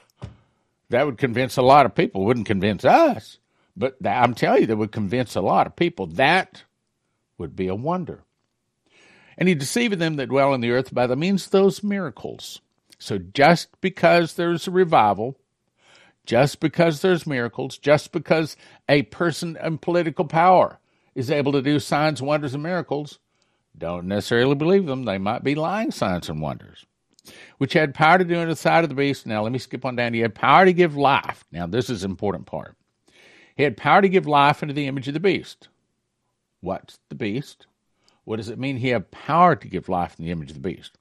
that 0.89 1.05
would 1.05 1.17
convince 1.17 1.57
a 1.57 1.61
lot 1.63 1.85
of 1.85 1.95
people. 1.95 2.25
Wouldn't 2.25 2.45
convince 2.45 2.85
us, 2.85 3.39
but 3.75 3.95
I'm 4.05 4.35
telling 4.35 4.61
you, 4.61 4.67
that 4.67 4.77
would 4.77 4.91
convince 4.91 5.35
a 5.35 5.41
lot 5.41 5.67
of 5.67 5.75
people. 5.75 6.05
That 6.05 6.63
would 7.37 7.55
be 7.55 7.67
a 7.67 7.75
wonder. 7.75 8.23
And 9.37 9.49
he 9.49 9.55
deceived 9.55 9.99
them 9.99 10.15
that 10.15 10.29
dwell 10.29 10.53
on 10.53 10.61
the 10.61 10.71
earth 10.71 10.93
by 10.93 11.07
the 11.07 11.15
means 11.15 11.45
of 11.45 11.51
those 11.51 11.83
miracles. 11.83 12.61
So 12.99 13.17
just 13.17 13.69
because 13.81 14.33
there's 14.33 14.67
a 14.67 14.71
revival, 14.71 15.37
just 16.27 16.59
because 16.59 17.01
there's 17.01 17.25
miracles, 17.25 17.77
just 17.77 18.11
because 18.11 18.57
a 18.87 19.03
person 19.03 19.57
in 19.63 19.79
political 19.79 20.25
power 20.25 20.77
is 21.15 21.31
able 21.31 21.53
to 21.53 21.61
do 21.61 21.79
signs, 21.79 22.21
wonders, 22.21 22.53
and 22.53 22.61
miracles, 22.61 23.17
don't 23.75 24.07
necessarily 24.07 24.53
believe 24.53 24.85
them. 24.85 25.05
They 25.05 25.17
might 25.17 25.43
be 25.43 25.55
lying 25.55 25.89
signs 25.89 26.29
and 26.29 26.41
wonders. 26.41 26.85
Which 27.57 27.73
had 27.73 27.95
power 27.95 28.17
to 28.17 28.25
do 28.25 28.39
in 28.39 28.49
the 28.49 28.55
side 28.55 28.83
of 28.83 28.89
the 28.89 28.95
beast. 28.95 29.25
Now, 29.25 29.41
let 29.41 29.51
me 29.51 29.59
skip 29.59 29.85
on 29.85 29.95
down. 29.95 30.13
He 30.13 30.19
had 30.19 30.35
power 30.35 30.65
to 30.65 30.73
give 30.73 30.95
life. 30.95 31.45
Now, 31.51 31.65
this 31.65 31.89
is 31.89 32.03
important 32.03 32.45
part. 32.45 32.75
He 33.55 33.63
had 33.63 33.77
power 33.77 34.01
to 34.01 34.09
give 34.09 34.27
life 34.27 34.61
into 34.61 34.73
the 34.73 34.87
image 34.87 35.07
of 35.07 35.13
the 35.13 35.19
beast. 35.19 35.69
What's 36.61 36.99
the 37.09 37.15
beast? 37.15 37.65
What 38.23 38.35
does 38.35 38.49
it 38.49 38.59
mean 38.59 38.77
he 38.77 38.89
had 38.89 39.11
power 39.11 39.55
to 39.55 39.67
give 39.67 39.89
life 39.89 40.15
in 40.19 40.25
the 40.25 40.31
image 40.31 40.51
of 40.51 40.61
the 40.61 40.69
beast? 40.73 40.97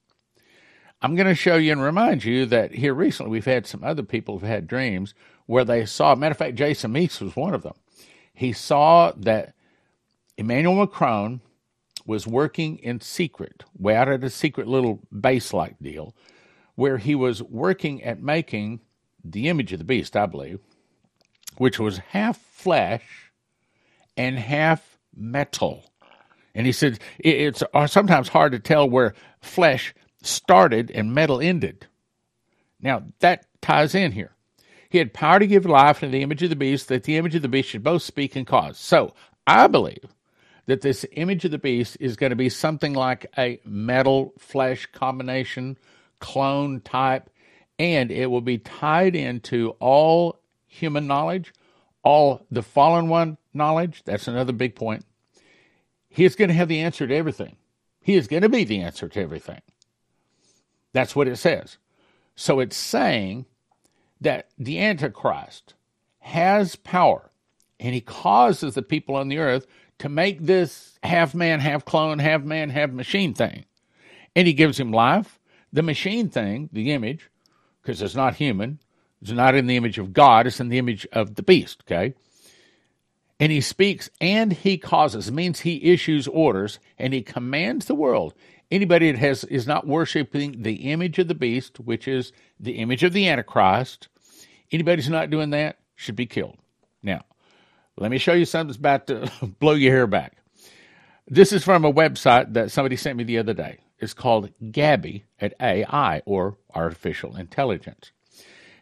I'm 1.02 1.14
going 1.14 1.26
to 1.26 1.34
show 1.34 1.56
you 1.56 1.72
and 1.72 1.82
remind 1.82 2.24
you 2.24 2.46
that 2.46 2.72
here 2.72 2.94
recently 2.94 3.30
we've 3.30 3.44
had 3.44 3.66
some 3.66 3.84
other 3.84 4.02
people 4.02 4.38
who've 4.38 4.48
had 4.48 4.66
dreams 4.66 5.14
where 5.46 5.64
they 5.64 5.84
saw, 5.84 6.14
matter 6.14 6.32
of 6.32 6.38
fact, 6.38 6.56
Jason 6.56 6.92
Meeks 6.92 7.20
was 7.20 7.36
one 7.36 7.54
of 7.54 7.62
them. 7.62 7.74
He 8.32 8.52
saw 8.52 9.12
that 9.16 9.54
Emmanuel 10.36 10.74
Macron 10.74 11.40
was 12.06 12.26
working 12.26 12.78
in 12.78 13.00
secret, 13.00 13.64
way 13.76 13.94
out 13.94 14.08
at 14.08 14.24
a 14.24 14.30
secret 14.30 14.68
little 14.68 15.00
base 15.18 15.52
like 15.52 15.78
deal, 15.80 16.14
where 16.74 16.98
he 16.98 17.14
was 17.14 17.42
working 17.42 18.02
at 18.02 18.22
making 18.22 18.80
the 19.24 19.48
image 19.48 19.72
of 19.72 19.78
the 19.78 19.84
beast, 19.84 20.16
I 20.16 20.26
believe, 20.26 20.60
which 21.56 21.78
was 21.78 21.98
half 21.98 22.38
flesh 22.38 23.32
and 24.16 24.38
half 24.38 24.98
metal. 25.14 25.90
And 26.54 26.66
he 26.66 26.72
said 26.72 27.00
it's 27.18 27.62
uh, 27.74 27.86
sometimes 27.86 28.28
hard 28.28 28.52
to 28.52 28.58
tell 28.58 28.88
where 28.88 29.14
flesh 29.40 29.94
started 30.22 30.90
and 30.90 31.14
metal 31.14 31.40
ended. 31.40 31.86
Now, 32.80 33.04
that 33.20 33.46
ties 33.60 33.94
in 33.94 34.12
here. 34.12 34.32
He 34.88 34.98
had 34.98 35.12
power 35.12 35.38
to 35.38 35.46
give 35.46 35.66
life 35.66 36.02
in 36.02 36.10
the 36.10 36.22
image 36.22 36.42
of 36.42 36.50
the 36.50 36.56
beast, 36.56 36.88
that 36.88 37.04
the 37.04 37.16
image 37.16 37.34
of 37.34 37.42
the 37.42 37.48
beast 37.48 37.70
should 37.70 37.82
both 37.82 38.02
speak 38.02 38.36
and 38.36 38.46
cause. 38.46 38.78
So, 38.78 39.14
I 39.46 39.66
believe 39.66 40.04
that 40.66 40.80
this 40.80 41.06
image 41.12 41.44
of 41.44 41.50
the 41.52 41.58
beast 41.58 41.96
is 42.00 42.16
going 42.16 42.30
to 42.30 42.36
be 42.36 42.48
something 42.48 42.92
like 42.92 43.26
a 43.38 43.60
metal 43.64 44.32
flesh 44.38 44.86
combination, 44.86 45.78
clone 46.20 46.80
type. 46.80 47.30
and 47.78 48.10
it 48.10 48.30
will 48.30 48.40
be 48.40 48.58
tied 48.58 49.14
into 49.14 49.70
all 49.80 50.38
human 50.66 51.06
knowledge, 51.06 51.52
all 52.02 52.44
the 52.50 52.62
fallen 52.62 53.08
one 53.08 53.36
knowledge. 53.52 54.02
That's 54.04 54.28
another 54.28 54.52
big 54.52 54.74
point. 54.74 55.04
He 56.08 56.24
is 56.24 56.36
going 56.36 56.48
to 56.48 56.54
have 56.54 56.68
the 56.68 56.80
answer 56.80 57.06
to 57.06 57.14
everything. 57.14 57.56
He 58.00 58.14
is 58.14 58.28
going 58.28 58.42
to 58.42 58.48
be 58.48 58.64
the 58.64 58.80
answer 58.80 59.08
to 59.08 59.20
everything. 59.20 59.60
That's 60.96 61.14
what 61.14 61.28
it 61.28 61.36
says. 61.36 61.76
So 62.36 62.58
it's 62.58 62.74
saying 62.74 63.44
that 64.22 64.48
the 64.56 64.80
Antichrist 64.80 65.74
has 66.20 66.74
power 66.74 67.30
and 67.78 67.92
he 67.94 68.00
causes 68.00 68.72
the 68.74 68.80
people 68.80 69.14
on 69.14 69.28
the 69.28 69.36
earth 69.36 69.66
to 69.98 70.08
make 70.08 70.40
this 70.40 70.98
half 71.02 71.34
man, 71.34 71.60
half 71.60 71.84
clone, 71.84 72.18
half 72.18 72.44
man, 72.44 72.70
half 72.70 72.92
machine 72.92 73.34
thing. 73.34 73.66
And 74.34 74.46
he 74.46 74.54
gives 74.54 74.80
him 74.80 74.90
life. 74.90 75.38
The 75.70 75.82
machine 75.82 76.30
thing, 76.30 76.70
the 76.72 76.90
image, 76.92 77.28
because 77.82 78.00
it's 78.00 78.14
not 78.14 78.36
human, 78.36 78.78
it's 79.20 79.32
not 79.32 79.54
in 79.54 79.66
the 79.66 79.76
image 79.76 79.98
of 79.98 80.14
God, 80.14 80.46
it's 80.46 80.60
in 80.60 80.70
the 80.70 80.78
image 80.78 81.06
of 81.12 81.34
the 81.34 81.42
beast, 81.42 81.82
okay? 81.86 82.14
And 83.38 83.52
he 83.52 83.60
speaks 83.60 84.08
and 84.18 84.50
he 84.50 84.78
causes, 84.78 85.30
means 85.30 85.60
he 85.60 85.92
issues 85.92 86.26
orders 86.26 86.78
and 86.96 87.12
he 87.12 87.20
commands 87.20 87.84
the 87.84 87.94
world. 87.94 88.32
Anybody 88.70 89.12
that 89.12 89.18
has 89.18 89.44
is 89.44 89.66
not 89.66 89.86
worshiping 89.86 90.62
the 90.62 90.90
image 90.90 91.18
of 91.18 91.28
the 91.28 91.34
beast, 91.34 91.78
which 91.78 92.08
is 92.08 92.32
the 92.58 92.72
image 92.72 93.04
of 93.04 93.12
the 93.12 93.28
Antichrist, 93.28 94.08
anybody 94.72 95.02
who's 95.02 95.10
not 95.10 95.30
doing 95.30 95.50
that 95.50 95.78
should 95.94 96.16
be 96.16 96.26
killed. 96.26 96.56
Now, 97.02 97.22
let 97.96 98.10
me 98.10 98.18
show 98.18 98.32
you 98.32 98.44
something 98.44 98.68
that's 98.68 98.78
about 98.78 99.06
to 99.06 99.30
blow 99.60 99.72
your 99.74 99.92
hair 99.92 100.06
back. 100.06 100.36
This 101.28 101.52
is 101.52 101.64
from 101.64 101.84
a 101.84 101.92
website 101.92 102.52
that 102.54 102.70
somebody 102.70 102.96
sent 102.96 103.16
me 103.16 103.24
the 103.24 103.38
other 103.38 103.54
day. 103.54 103.78
It's 103.98 104.14
called 104.14 104.50
Gabby 104.70 105.24
at 105.40 105.54
AI 105.60 106.22
or 106.26 106.58
Artificial 106.74 107.36
Intelligence. 107.36 108.12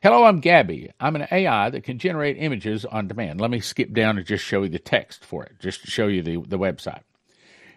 Hello, 0.02 0.24
I'm 0.24 0.40
Gabby. 0.40 0.90
I'm 1.00 1.16
an 1.16 1.28
AI 1.30 1.70
that 1.70 1.84
can 1.84 1.98
generate 1.98 2.36
images 2.36 2.84
on 2.84 3.08
demand. 3.08 3.40
Let 3.40 3.50
me 3.50 3.60
skip 3.60 3.92
down 3.94 4.18
and 4.18 4.26
just 4.26 4.44
show 4.44 4.62
you 4.62 4.68
the 4.68 4.78
text 4.78 5.24
for 5.24 5.44
it, 5.44 5.52
just 5.60 5.82
to 5.82 5.90
show 5.90 6.08
you 6.08 6.22
the, 6.22 6.36
the 6.46 6.58
website. 6.58 7.02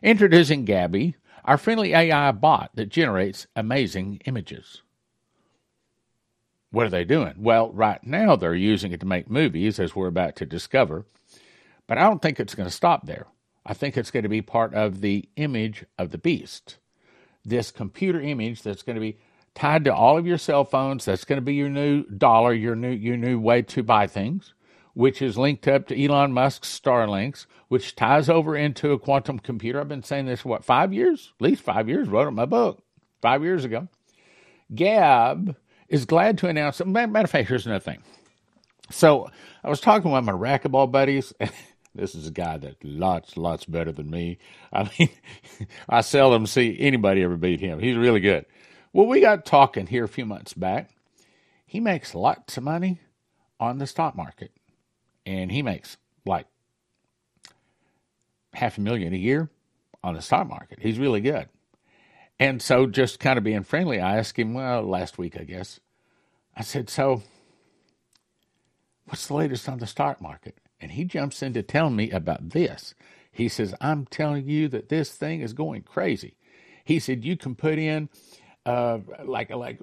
Introducing 0.01 0.65
Gabby, 0.65 1.15
our 1.47 1.57
friendly 1.57 1.93
AI 1.93 2.31
bot 2.33 2.71
that 2.75 2.89
generates 2.89 3.47
amazing 3.55 4.21
images. 4.25 4.81
What 6.71 6.85
are 6.85 6.89
they 6.89 7.05
doing? 7.05 7.35
Well, 7.37 7.71
right 7.71 8.03
now 8.03 8.35
they're 8.35 8.53
using 8.53 8.91
it 8.91 8.99
to 8.99 9.05
make 9.05 9.29
movies, 9.29 9.79
as 9.79 9.95
we're 9.95 10.07
about 10.07 10.35
to 10.35 10.45
discover. 10.45 11.05
But 11.87 11.97
I 11.97 12.03
don't 12.03 12.21
think 12.21 12.39
it's 12.39 12.55
going 12.55 12.67
to 12.67 12.75
stop 12.75 13.05
there. 13.05 13.27
I 13.65 13.73
think 13.73 13.97
it's 13.97 14.11
going 14.11 14.23
to 14.23 14.29
be 14.29 14.41
part 14.41 14.73
of 14.73 14.99
the 15.01 15.29
image 15.37 15.85
of 15.97 16.11
the 16.11 16.17
beast. 16.17 16.77
This 17.45 17.71
computer 17.71 18.19
image 18.19 18.61
that's 18.61 18.83
going 18.83 18.95
to 18.95 19.01
be 19.01 19.17
tied 19.55 19.85
to 19.85 19.95
all 19.95 20.17
of 20.17 20.27
your 20.27 20.37
cell 20.37 20.65
phones. 20.65 21.05
That's 21.05 21.23
going 21.23 21.37
to 21.37 21.45
be 21.45 21.55
your 21.55 21.69
new 21.69 22.03
dollar, 22.03 22.53
your 22.53 22.75
new 22.75 22.91
your 22.91 23.17
new 23.17 23.39
way 23.39 23.61
to 23.63 23.83
buy 23.83 24.07
things, 24.07 24.53
which 24.97 25.21
is 25.21 25.37
linked 25.37 25.67
up 25.67 25.85
to 25.85 26.03
Elon 26.03 26.33
Musk's 26.33 26.67
Starlinks, 26.67 27.45
which 27.67 27.95
ties 27.95 28.29
over 28.29 28.55
into 28.55 28.93
a 28.93 28.97
quantum 28.97 29.37
computer. 29.37 29.79
I've 29.79 29.87
been 29.87 30.01
saying 30.01 30.25
this 30.25 30.43
what 30.43 30.65
five 30.65 30.91
years, 30.91 31.33
at 31.39 31.43
least 31.43 31.61
five 31.61 31.87
years. 31.87 32.07
Wrote 32.07 32.25
it 32.25 32.29
in 32.29 32.33
my 32.33 32.45
book 32.45 32.81
five 33.21 33.43
years 33.43 33.63
ago. 33.63 33.89
Gab 34.73 35.55
is 35.87 36.05
glad 36.05 36.39
to 36.39 36.47
announce. 36.47 36.83
Matter 36.83 37.19
of 37.19 37.29
fact, 37.29 37.47
here's 37.47 37.67
another 37.67 37.79
thing. 37.79 38.01
So 38.89 39.29
I 39.63 39.69
was 39.69 39.81
talking 39.81 40.09
with 40.09 40.23
my 40.23 40.31
racquetball 40.31 40.91
buddies. 40.91 41.31
This 41.95 42.13
is 42.13 42.27
a 42.27 42.31
guy 42.31 42.57
that 42.57 42.75
lots, 42.83 43.37
lots 43.37 43.65
better 43.65 43.91
than 43.91 44.11
me. 44.11 44.37
I 44.71 44.87
mean, 44.99 45.09
I 45.89 46.01
seldom 46.01 46.45
see 46.45 46.77
anybody 46.79 47.23
ever 47.23 47.37
beat 47.37 47.59
him. 47.59 47.79
He's 47.79 47.97
really 47.97 48.19
good. 48.19 48.45
Well, 48.93 49.07
we 49.07 49.19
got 49.19 49.47
talking 49.47 49.87
here 49.87 50.03
a 50.03 50.07
few 50.07 50.23
months 50.23 50.53
back. 50.53 50.91
He 51.65 51.79
makes 51.79 52.13
lots 52.13 52.55
of 52.55 52.63
money 52.63 53.01
on 53.59 53.79
the 53.79 53.87
stock 53.87 54.15
market, 54.15 54.51
and 55.27 55.51
he 55.51 55.61
makes 55.61 55.97
like 56.25 56.47
half 58.53 58.77
a 58.77 58.81
million 58.81 59.13
a 59.13 59.17
year 59.17 59.49
on 60.03 60.15
the 60.15 60.21
stock 60.21 60.47
market. 60.47 60.79
He's 60.81 60.97
really 60.97 61.21
good. 61.21 61.49
And 62.39 62.61
so, 62.61 62.85
just 62.85 63.19
kind 63.19 63.37
of 63.37 63.43
being 63.43 63.63
friendly, 63.63 63.99
I 63.99 64.17
asked 64.17 64.37
him, 64.37 64.53
well, 64.53 64.83
last 64.83 65.17
week, 65.17 65.37
I 65.39 65.43
guess, 65.43 65.79
I 66.55 66.61
said, 66.61 66.89
So, 66.89 67.23
what's 69.05 69.27
the 69.27 69.33
latest 69.33 69.67
on 69.67 69.79
the 69.79 69.87
stock 69.87 70.21
market? 70.21 70.57
And 70.79 70.91
he 70.91 71.03
jumps 71.03 71.41
in 71.41 71.53
to 71.53 71.63
tell 71.63 71.89
me 71.89 72.11
about 72.11 72.51
this. 72.51 72.93
He 73.31 73.49
says, 73.49 73.73
I'm 73.81 74.05
telling 74.05 74.47
you 74.47 74.67
that 74.69 74.89
this 74.89 75.11
thing 75.11 75.41
is 75.41 75.53
going 75.53 75.81
crazy. 75.81 76.37
He 76.85 76.99
said, 76.99 77.25
You 77.25 77.35
can 77.35 77.55
put 77.55 77.79
in, 77.79 78.09
like, 78.67 79.49
like, 79.49 79.79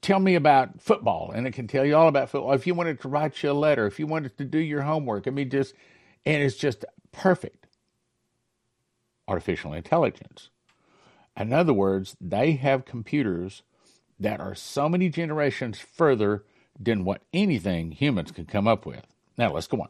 tell 0.00 0.18
me 0.18 0.34
about 0.36 0.80
football, 0.80 1.32
and 1.34 1.46
it 1.46 1.52
can 1.52 1.66
tell 1.66 1.84
you 1.84 1.96
all 1.96 2.08
about 2.08 2.30
football. 2.30 2.52
If 2.52 2.66
you 2.66 2.74
wanted 2.74 3.00
to 3.00 3.08
write 3.08 3.42
you 3.42 3.50
a 3.50 3.52
letter, 3.52 3.86
if 3.86 3.98
you 3.98 4.06
wanted 4.06 4.36
to 4.38 4.44
do 4.44 4.58
your 4.58 4.82
homework, 4.82 5.26
I 5.26 5.30
mean, 5.30 5.50
just, 5.50 5.74
and 6.24 6.42
it's 6.42 6.56
just 6.56 6.84
perfect. 7.10 7.66
Artificial 9.28 9.72
intelligence. 9.72 10.50
In 11.36 11.52
other 11.52 11.72
words, 11.72 12.16
they 12.20 12.52
have 12.52 12.84
computers 12.84 13.62
that 14.20 14.40
are 14.40 14.54
so 14.54 14.88
many 14.88 15.08
generations 15.08 15.78
further 15.78 16.44
than 16.78 17.04
what 17.04 17.22
anything 17.32 17.92
humans 17.92 18.32
can 18.32 18.46
come 18.46 18.68
up 18.68 18.86
with. 18.86 19.06
Now 19.38 19.52
let's 19.52 19.66
go 19.66 19.80
on. 19.80 19.88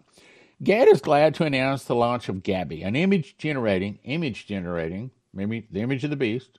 Gab 0.62 0.88
is 0.88 1.00
glad 1.00 1.34
to 1.34 1.44
announce 1.44 1.84
the 1.84 1.94
launch 1.94 2.28
of 2.28 2.42
Gabby, 2.42 2.82
an 2.82 2.94
image 2.94 3.36
generating, 3.36 3.98
image 4.04 4.46
generating, 4.46 5.10
maybe 5.34 5.66
the 5.70 5.80
image 5.80 6.04
of 6.04 6.10
the 6.10 6.16
beast, 6.16 6.58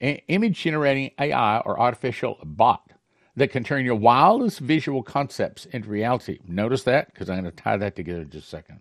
image 0.00 0.60
generating 0.60 1.10
AI 1.18 1.58
or 1.58 1.78
artificial 1.78 2.38
bot 2.44 2.90
that 3.36 3.50
can 3.50 3.64
turn 3.64 3.84
your 3.84 3.94
wildest 3.94 4.58
visual 4.58 5.02
concepts 5.02 5.66
into 5.66 5.88
reality. 5.88 6.38
Notice 6.46 6.82
that 6.84 7.12
because 7.12 7.30
I'm 7.30 7.42
going 7.42 7.54
to 7.54 7.62
tie 7.62 7.76
that 7.76 7.96
together 7.96 8.22
in 8.22 8.30
just 8.30 8.46
a 8.46 8.50
second. 8.50 8.80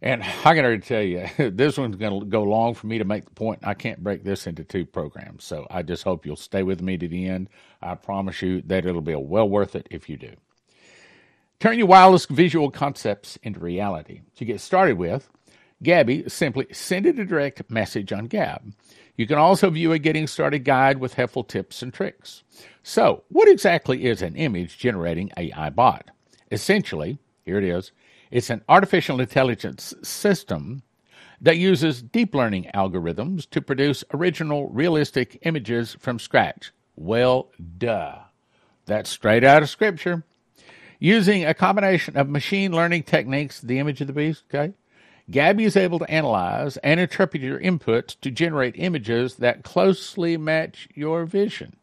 And 0.00 0.22
I 0.22 0.54
can 0.54 0.64
already 0.64 0.82
tell 0.82 1.02
you, 1.02 1.26
this 1.50 1.76
one's 1.76 1.96
going 1.96 2.20
to 2.20 2.26
go 2.26 2.44
long 2.44 2.74
for 2.74 2.86
me 2.86 2.98
to 2.98 3.04
make 3.04 3.24
the 3.24 3.30
point. 3.32 3.60
I 3.64 3.74
can't 3.74 4.02
break 4.02 4.22
this 4.22 4.46
into 4.46 4.64
two 4.64 4.86
programs. 4.86 5.44
So 5.44 5.66
I 5.70 5.82
just 5.82 6.04
hope 6.04 6.24
you'll 6.24 6.36
stay 6.36 6.62
with 6.62 6.80
me 6.80 6.96
to 6.98 7.08
the 7.08 7.28
end. 7.28 7.48
I 7.82 7.94
promise 7.94 8.42
you 8.42 8.62
that 8.62 8.86
it'll 8.86 9.00
be 9.00 9.14
well 9.14 9.48
worth 9.48 9.74
it 9.74 9.88
if 9.90 10.08
you 10.08 10.16
do. 10.16 10.34
Turn 11.58 11.76
your 11.76 11.88
wildest 11.88 12.28
visual 12.28 12.70
concepts 12.70 13.36
into 13.42 13.58
reality. 13.58 14.20
To 14.36 14.44
get 14.44 14.60
started 14.60 14.96
with, 14.96 15.28
Gabby, 15.82 16.24
simply 16.28 16.66
send 16.72 17.06
it 17.06 17.18
a 17.18 17.24
direct 17.24 17.70
message 17.70 18.12
on 18.12 18.26
Gab. 18.26 18.72
You 19.16 19.26
can 19.26 19.38
also 19.38 19.70
view 19.70 19.92
a 19.92 19.98
getting 19.98 20.26
started 20.26 20.60
guide 20.60 20.98
with 20.98 21.14
helpful 21.14 21.44
tips 21.44 21.82
and 21.82 21.92
tricks. 21.92 22.42
So, 22.82 23.24
what 23.28 23.48
exactly 23.48 24.06
is 24.06 24.22
an 24.22 24.36
image 24.36 24.78
generating 24.78 25.30
AI 25.36 25.70
bot? 25.70 26.10
Essentially, 26.50 27.18
here 27.44 27.58
it 27.58 27.64
is 27.64 27.92
it's 28.30 28.50
an 28.50 28.62
artificial 28.68 29.20
intelligence 29.20 29.94
system 30.02 30.82
that 31.40 31.56
uses 31.56 32.02
deep 32.02 32.34
learning 32.34 32.70
algorithms 32.74 33.48
to 33.50 33.60
produce 33.60 34.04
original, 34.12 34.68
realistic 34.68 35.38
images 35.42 35.96
from 36.00 36.18
scratch. 36.18 36.72
Well, 36.96 37.50
duh. 37.78 38.18
That's 38.86 39.10
straight 39.10 39.44
out 39.44 39.62
of 39.62 39.70
Scripture 39.70 40.24
using 40.98 41.44
a 41.44 41.54
combination 41.54 42.16
of 42.16 42.28
machine 42.28 42.72
learning 42.72 43.04
techniques, 43.04 43.60
the 43.60 43.78
image 43.78 44.00
of 44.00 44.08
the 44.08 44.12
beast, 44.12 44.44
okay? 44.52 44.74
Gabby 45.30 45.64
is 45.64 45.76
able 45.76 45.98
to 45.98 46.10
analyze 46.10 46.76
and 46.78 46.98
interpret 46.98 47.42
your 47.42 47.60
inputs 47.60 48.18
to 48.20 48.30
generate 48.30 48.74
images 48.76 49.36
that 49.36 49.62
closely 49.62 50.36
match 50.36 50.88
your 50.94 51.26
vision. 51.26 51.76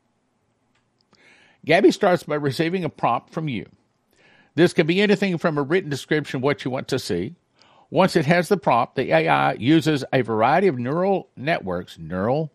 Gabby 1.63 1.91
starts 1.91 2.23
by 2.23 2.35
receiving 2.35 2.83
a 2.83 2.89
prompt 2.89 3.31
from 3.31 3.47
you. 3.47 3.65
This 4.55 4.73
can 4.73 4.87
be 4.87 5.01
anything 5.01 5.37
from 5.37 5.57
a 5.57 5.63
written 5.63 5.89
description 5.89 6.37
of 6.37 6.43
what 6.43 6.65
you 6.65 6.71
want 6.71 6.87
to 6.89 6.99
see. 6.99 7.35
Once 7.89 8.15
it 8.15 8.25
has 8.25 8.49
the 8.49 8.57
prompt, 8.57 8.95
the 8.95 9.11
AI 9.11 9.53
uses 9.53 10.03
a 10.11 10.21
variety 10.21 10.67
of 10.67 10.79
neural 10.79 11.29
networks. 11.35 11.99
Neural? 11.99 12.51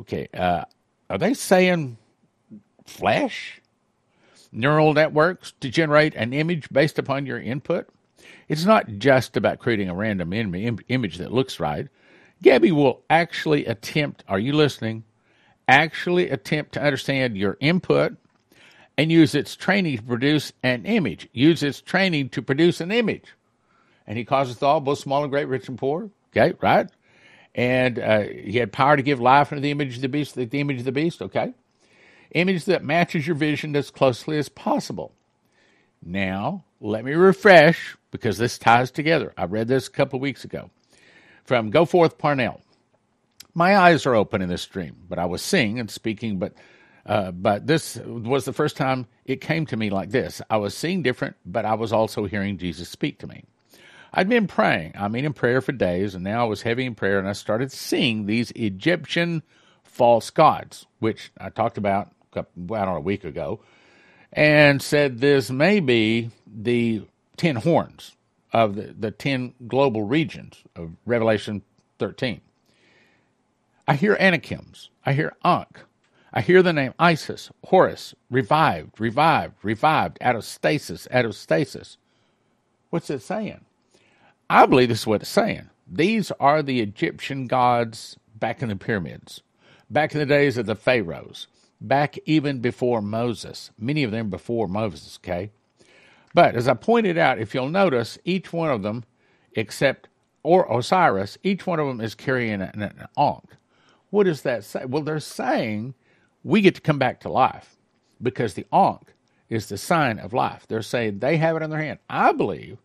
Okay, 0.00 0.28
uh, 0.32 0.64
are 1.10 1.18
they 1.18 1.34
saying 1.34 1.98
flesh? 2.86 3.60
neural 4.56 4.94
networks 4.94 5.52
to 5.60 5.68
generate 5.68 6.14
an 6.14 6.32
image 6.32 6.68
based 6.70 6.98
upon 6.98 7.26
your 7.26 7.38
input. 7.38 7.88
It's 8.48 8.64
not 8.64 8.86
just 8.98 9.36
about 9.36 9.58
creating 9.58 9.88
a 9.88 9.94
random 9.94 10.32
Im- 10.32 10.78
image 10.88 11.18
that 11.18 11.32
looks 11.32 11.58
right. 11.58 11.88
Gabby 12.42 12.72
will 12.72 13.02
actually 13.10 13.66
attempt, 13.66 14.24
are 14.28 14.38
you 14.38 14.52
listening? 14.52 15.04
Actually 15.68 16.30
attempt 16.30 16.72
to 16.72 16.82
understand 16.82 17.36
your 17.36 17.56
input 17.60 18.16
and 18.96 19.10
use 19.10 19.34
its 19.34 19.56
training 19.56 19.98
to 19.98 20.02
produce 20.02 20.52
an 20.62 20.86
image. 20.86 21.28
Use 21.32 21.62
its 21.62 21.80
training 21.80 22.28
to 22.30 22.42
produce 22.42 22.80
an 22.80 22.92
image. 22.92 23.34
And 24.06 24.16
he 24.16 24.24
causes 24.24 24.62
all, 24.62 24.80
both 24.80 24.98
small 24.98 25.22
and 25.22 25.30
great, 25.30 25.48
rich 25.48 25.68
and 25.68 25.78
poor. 25.78 26.10
Okay, 26.30 26.56
right? 26.60 26.88
And 27.54 27.98
uh, 27.98 28.20
he 28.20 28.58
had 28.58 28.72
power 28.72 28.96
to 28.96 29.02
give 29.02 29.20
life 29.20 29.50
into 29.50 29.62
the 29.62 29.70
image 29.70 29.96
of 29.96 30.02
the 30.02 30.08
beast, 30.08 30.34
the 30.34 30.48
image 30.52 30.78
of 30.78 30.84
the 30.84 30.92
beast. 30.92 31.22
Okay 31.22 31.52
image 32.32 32.64
that 32.66 32.84
matches 32.84 33.26
your 33.26 33.36
vision 33.36 33.74
as 33.76 33.90
closely 33.90 34.38
as 34.38 34.48
possible. 34.48 35.12
Now, 36.04 36.64
let 36.80 37.04
me 37.04 37.12
refresh 37.12 37.95
because 38.10 38.38
this 38.38 38.58
ties 38.58 38.90
together. 38.90 39.32
I 39.36 39.44
read 39.44 39.68
this 39.68 39.88
a 39.88 39.90
couple 39.90 40.18
of 40.18 40.22
weeks 40.22 40.44
ago 40.44 40.70
from 41.44 41.70
Goforth 41.72 42.18
Parnell. 42.18 42.60
My 43.54 43.76
eyes 43.76 44.06
are 44.06 44.14
open 44.14 44.42
in 44.42 44.48
this 44.48 44.66
dream, 44.66 44.96
but 45.08 45.18
I 45.18 45.24
was 45.26 45.42
seeing 45.42 45.78
and 45.78 45.90
speaking, 45.90 46.38
but 46.38 46.54
Uh, 47.06 47.30
but 47.30 47.68
this 47.68 47.96
was 48.04 48.44
the 48.46 48.52
first 48.52 48.76
time 48.76 49.06
it 49.24 49.40
came 49.40 49.64
to 49.64 49.76
me 49.76 49.90
like 49.90 50.10
this. 50.10 50.42
I 50.50 50.56
was 50.56 50.74
seeing 50.74 51.04
different, 51.04 51.36
but 51.44 51.64
I 51.64 51.74
was 51.74 51.92
also 51.92 52.26
hearing 52.26 52.58
Jesus 52.58 52.88
speak 52.88 53.20
to 53.20 53.28
me. 53.28 53.44
I'd 54.12 54.28
been 54.28 54.48
praying. 54.48 54.94
I 54.98 55.06
mean, 55.06 55.24
in 55.24 55.32
prayer 55.32 55.60
for 55.60 55.70
days, 55.70 56.16
and 56.16 56.24
now 56.24 56.42
I 56.44 56.48
was 56.48 56.62
heavy 56.62 56.84
in 56.84 56.96
prayer, 56.96 57.20
and 57.20 57.28
I 57.28 57.32
started 57.32 57.70
seeing 57.70 58.26
these 58.26 58.50
Egyptian 58.56 59.44
false 59.84 60.30
gods, 60.30 60.86
which 60.98 61.30
I 61.38 61.50
talked 61.50 61.78
about, 61.78 62.10
I 62.34 62.42
don't 62.56 62.68
know, 62.68 62.96
a 62.96 63.00
week 63.00 63.22
ago, 63.22 63.60
and 64.32 64.82
said 64.82 65.20
this 65.20 65.48
may 65.48 65.78
be 65.78 66.30
the 66.44 67.02
ten 67.36 67.56
horns 67.56 68.16
of 68.52 68.76
the, 68.76 68.94
the 68.98 69.10
ten 69.10 69.54
global 69.68 70.04
regions 70.04 70.64
of 70.76 70.92
Revelation 71.06 71.62
13. 71.98 72.40
I 73.88 73.94
hear 73.96 74.16
Anakims. 74.20 74.90
I 75.04 75.12
hear 75.12 75.34
Ankh. 75.44 75.80
I 76.32 76.42
hear 76.42 76.62
the 76.62 76.72
name 76.72 76.94
Isis, 76.98 77.50
Horus, 77.66 78.14
revived, 78.30 79.00
revived, 79.00 79.54
revived, 79.62 80.18
out 80.20 80.36
of 80.36 80.44
stasis, 80.44 81.08
out 81.10 81.24
of 81.24 81.34
stasis. 81.34 81.96
What's 82.90 83.10
it 83.10 83.22
saying? 83.22 83.64
I 84.50 84.66
believe 84.66 84.88
this 84.88 85.00
is 85.00 85.06
what 85.06 85.22
it's 85.22 85.30
saying. 85.30 85.70
These 85.90 86.32
are 86.40 86.62
the 86.62 86.80
Egyptian 86.80 87.46
gods 87.46 88.16
back 88.34 88.62
in 88.62 88.68
the 88.68 88.76
pyramids, 88.76 89.42
back 89.90 90.12
in 90.14 90.20
the 90.20 90.26
days 90.26 90.58
of 90.58 90.66
the 90.66 90.76
pharaohs, 90.76 91.48
back 91.80 92.18
even 92.26 92.60
before 92.60 93.02
Moses, 93.02 93.70
many 93.78 94.04
of 94.04 94.10
them 94.10 94.30
before 94.30 94.68
Moses, 94.68 95.18
okay? 95.24 95.50
But 96.36 96.54
as 96.54 96.68
I 96.68 96.74
pointed 96.74 97.16
out, 97.16 97.38
if 97.38 97.54
you'll 97.54 97.70
notice, 97.70 98.18
each 98.26 98.52
one 98.52 98.70
of 98.70 98.82
them, 98.82 99.04
except 99.54 100.08
or 100.42 100.70
Osiris, 100.70 101.38
each 101.42 101.66
one 101.66 101.80
of 101.80 101.86
them 101.86 101.98
is 102.02 102.14
carrying 102.14 102.60
an, 102.60 102.82
an 102.82 103.08
ankh. 103.16 103.56
What 104.10 104.24
does 104.24 104.42
that 104.42 104.62
say? 104.62 104.84
Well, 104.84 105.02
they're 105.02 105.18
saying 105.18 105.94
we 106.44 106.60
get 106.60 106.74
to 106.74 106.82
come 106.82 106.98
back 106.98 107.20
to 107.20 107.30
life 107.30 107.76
because 108.22 108.52
the 108.52 108.66
ankh 108.70 109.14
is 109.48 109.70
the 109.70 109.78
sign 109.78 110.18
of 110.18 110.34
life. 110.34 110.66
They're 110.68 110.82
saying 110.82 111.20
they 111.20 111.38
have 111.38 111.56
it 111.56 111.62
in 111.62 111.70
their 111.70 111.80
hand. 111.80 112.00
I 112.10 112.32
believe 112.32 112.76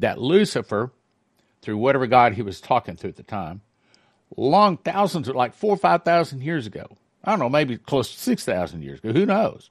that 0.00 0.20
Lucifer, 0.20 0.90
through 1.62 1.76
whatever 1.76 2.08
God 2.08 2.32
he 2.32 2.42
was 2.42 2.60
talking 2.60 2.96
to 2.96 3.06
at 3.06 3.14
the 3.14 3.22
time, 3.22 3.60
long 4.36 4.78
thousands, 4.78 5.28
like 5.28 5.54
four 5.54 5.74
or 5.74 5.78
five 5.78 6.02
thousand 6.02 6.42
years 6.42 6.66
ago, 6.66 6.88
I 7.22 7.30
don't 7.30 7.38
know, 7.38 7.48
maybe 7.48 7.78
close 7.78 8.12
to 8.12 8.18
six 8.18 8.44
thousand 8.44 8.82
years 8.82 8.98
ago, 8.98 9.12
who 9.12 9.26
knows, 9.26 9.70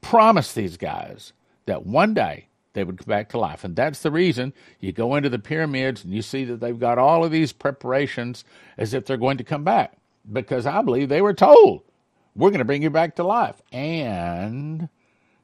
promised 0.00 0.56
these 0.56 0.76
guys 0.76 1.32
that 1.66 1.86
one 1.86 2.14
day 2.14 2.48
they 2.74 2.84
would 2.84 2.98
come 2.98 3.06
back 3.06 3.28
to 3.30 3.38
life. 3.38 3.64
And 3.64 3.74
that's 3.76 4.02
the 4.02 4.10
reason 4.10 4.52
you 4.80 4.92
go 4.92 5.14
into 5.14 5.28
the 5.28 5.38
pyramids 5.38 6.04
and 6.04 6.12
you 6.12 6.22
see 6.22 6.44
that 6.44 6.60
they've 6.60 6.78
got 6.78 6.98
all 6.98 7.24
of 7.24 7.30
these 7.30 7.52
preparations 7.52 8.44
as 8.76 8.94
if 8.94 9.06
they're 9.06 9.16
going 9.16 9.38
to 9.38 9.44
come 9.44 9.64
back. 9.64 9.96
Because 10.30 10.66
I 10.66 10.82
believe 10.82 11.08
they 11.08 11.22
were 11.22 11.34
told, 11.34 11.82
we're 12.34 12.50
going 12.50 12.58
to 12.58 12.64
bring 12.64 12.82
you 12.82 12.90
back 12.90 13.16
to 13.16 13.24
life. 13.24 13.60
And 13.72 14.88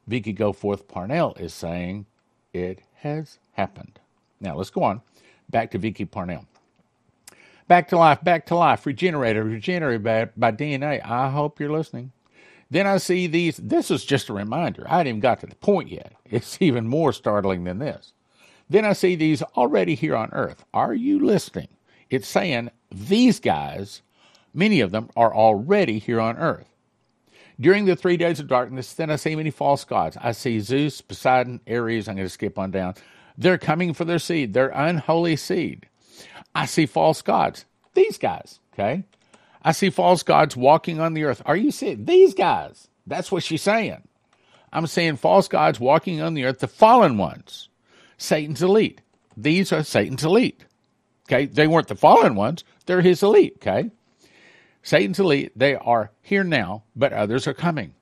Vicki 0.07 0.33
Goforth 0.33 0.87
Parnell 0.87 1.35
is 1.39 1.53
saying 1.53 2.05
it 2.53 2.81
has 2.95 3.39
happened. 3.53 3.99
Now 4.39 4.55
let's 4.57 4.71
go 4.71 4.83
on 4.83 5.01
back 5.51 5.71
to 5.71 5.77
Vicki 5.77 6.05
Parnell. 6.05 6.45
Back 7.67 7.87
to 7.89 7.97
life, 7.97 8.23
back 8.23 8.45
to 8.47 8.55
life, 8.55 8.85
regenerated, 8.85 9.43
regenerated 9.45 10.03
by, 10.03 10.25
by 10.35 10.51
DNA. 10.51 11.05
I 11.05 11.29
hope 11.29 11.59
you're 11.59 11.71
listening. 11.71 12.11
Then 12.71 12.87
I 12.87 12.97
see 12.97 13.27
these. 13.27 13.57
This 13.57 13.91
is 13.91 14.05
just 14.05 14.29
a 14.29 14.33
reminder. 14.33 14.85
I 14.87 14.97
hadn't 14.97 15.07
even 15.07 15.19
got 15.19 15.41
to 15.41 15.47
the 15.47 15.55
point 15.55 15.89
yet. 15.89 16.13
It's 16.31 16.57
even 16.61 16.87
more 16.87 17.11
startling 17.11 17.65
than 17.65 17.79
this. 17.79 18.13
Then 18.69 18.85
I 18.85 18.93
see 18.93 19.15
these 19.15 19.43
already 19.43 19.95
here 19.95 20.15
on 20.15 20.29
earth. 20.31 20.63
Are 20.73 20.93
you 20.93 21.19
listening? 21.19 21.67
It's 22.09 22.27
saying 22.27 22.71
these 22.89 23.41
guys, 23.41 24.01
many 24.53 24.79
of 24.79 24.91
them, 24.91 25.09
are 25.17 25.35
already 25.35 25.99
here 25.99 26.21
on 26.21 26.37
earth. 26.37 26.69
During 27.59 27.83
the 27.83 27.97
three 27.97 28.15
days 28.15 28.39
of 28.39 28.47
darkness, 28.47 28.93
then 28.93 29.11
I 29.11 29.17
see 29.17 29.35
many 29.35 29.51
false 29.51 29.83
gods. 29.83 30.17
I 30.21 30.31
see 30.31 30.61
Zeus, 30.61 31.01
Poseidon, 31.01 31.59
Ares. 31.69 32.07
I'm 32.07 32.15
going 32.15 32.25
to 32.25 32.29
skip 32.29 32.57
on 32.57 32.71
down. 32.71 32.95
They're 33.37 33.57
coming 33.57 33.93
for 33.93 34.05
their 34.05 34.19
seed, 34.19 34.53
their 34.53 34.69
unholy 34.69 35.35
seed. 35.35 35.87
I 36.55 36.65
see 36.65 36.85
false 36.85 37.21
gods. 37.21 37.65
These 37.93 38.17
guys, 38.17 38.61
okay? 38.73 39.03
I 39.63 39.71
see 39.71 39.89
false 39.89 40.23
gods 40.23 40.57
walking 40.57 40.99
on 40.99 41.13
the 41.13 41.23
earth. 41.23 41.41
Are 41.45 41.55
you 41.55 41.71
seeing 41.71 42.05
these 42.05 42.33
guys? 42.33 42.87
That's 43.05 43.31
what 43.31 43.43
she's 43.43 43.61
saying. 43.61 44.01
I'm 44.73 44.87
saying 44.87 45.17
false 45.17 45.47
gods 45.47 45.79
walking 45.79 46.21
on 46.21 46.33
the 46.33 46.45
earth, 46.45 46.59
the 46.59 46.67
fallen 46.67 47.17
ones, 47.17 47.69
Satan's 48.17 48.63
elite. 48.63 49.01
These 49.35 49.71
are 49.71 49.83
Satan's 49.83 50.23
elite. 50.23 50.65
Okay, 51.27 51.45
they 51.45 51.67
weren't 51.67 51.87
the 51.87 51.95
fallen 51.95 52.35
ones, 52.35 52.63
they're 52.85 53.01
his 53.01 53.21
elite. 53.23 53.55
Okay, 53.57 53.91
Satan's 54.81 55.19
elite, 55.19 55.51
they 55.55 55.75
are 55.75 56.11
here 56.21 56.43
now, 56.43 56.83
but 56.95 57.13
others 57.13 57.47
are 57.47 57.53
coming. 57.53 57.93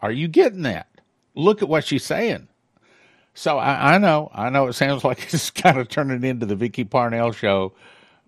Are 0.00 0.12
you 0.12 0.28
getting 0.28 0.62
that? 0.62 0.88
Look 1.34 1.62
at 1.62 1.68
what 1.68 1.84
she's 1.84 2.04
saying. 2.04 2.48
So 3.34 3.58
I, 3.58 3.94
I 3.94 3.98
know, 3.98 4.30
I 4.34 4.50
know 4.50 4.66
it 4.66 4.74
sounds 4.74 5.04
like 5.04 5.32
it's 5.32 5.50
kind 5.50 5.78
of 5.78 5.88
turning 5.88 6.24
into 6.24 6.46
the 6.46 6.56
Vicki 6.56 6.84
Parnell 6.84 7.32
show, 7.32 7.72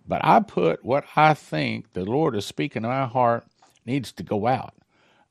but 0.08 0.24
I 0.24 0.40
put 0.40 0.84
what 0.84 1.04
I 1.14 1.34
think 1.34 1.92
the 1.92 2.04
Lord 2.04 2.34
is 2.34 2.46
speaking 2.46 2.82
to 2.82 2.88
my 2.88 3.06
heart 3.06 3.46
needs 3.86 4.10
to 4.12 4.22
go 4.22 4.46
out. 4.46 4.74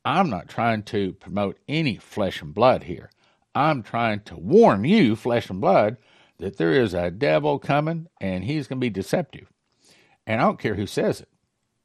I'm 0.05 0.29
not 0.29 0.47
trying 0.47 0.83
to 0.83 1.13
promote 1.13 1.57
any 1.67 1.97
flesh 1.97 2.41
and 2.41 2.53
blood 2.53 2.83
here. 2.83 3.09
I'm 3.55 3.83
trying 3.83 4.21
to 4.21 4.37
warn 4.37 4.85
you, 4.85 5.15
flesh 5.15 5.49
and 5.49 5.59
blood, 5.59 5.97
that 6.37 6.57
there 6.57 6.71
is 6.71 6.93
a 6.93 7.11
devil 7.11 7.59
coming 7.59 8.07
and 8.21 8.45
he's 8.45 8.67
going 8.67 8.77
to 8.79 8.85
be 8.85 8.91
deceptive. 8.91 9.51
And 10.27 10.39
I 10.39 10.45
don't 10.45 10.59
care 10.59 10.75
who 10.75 10.87
says 10.87 11.21
it. 11.21 11.29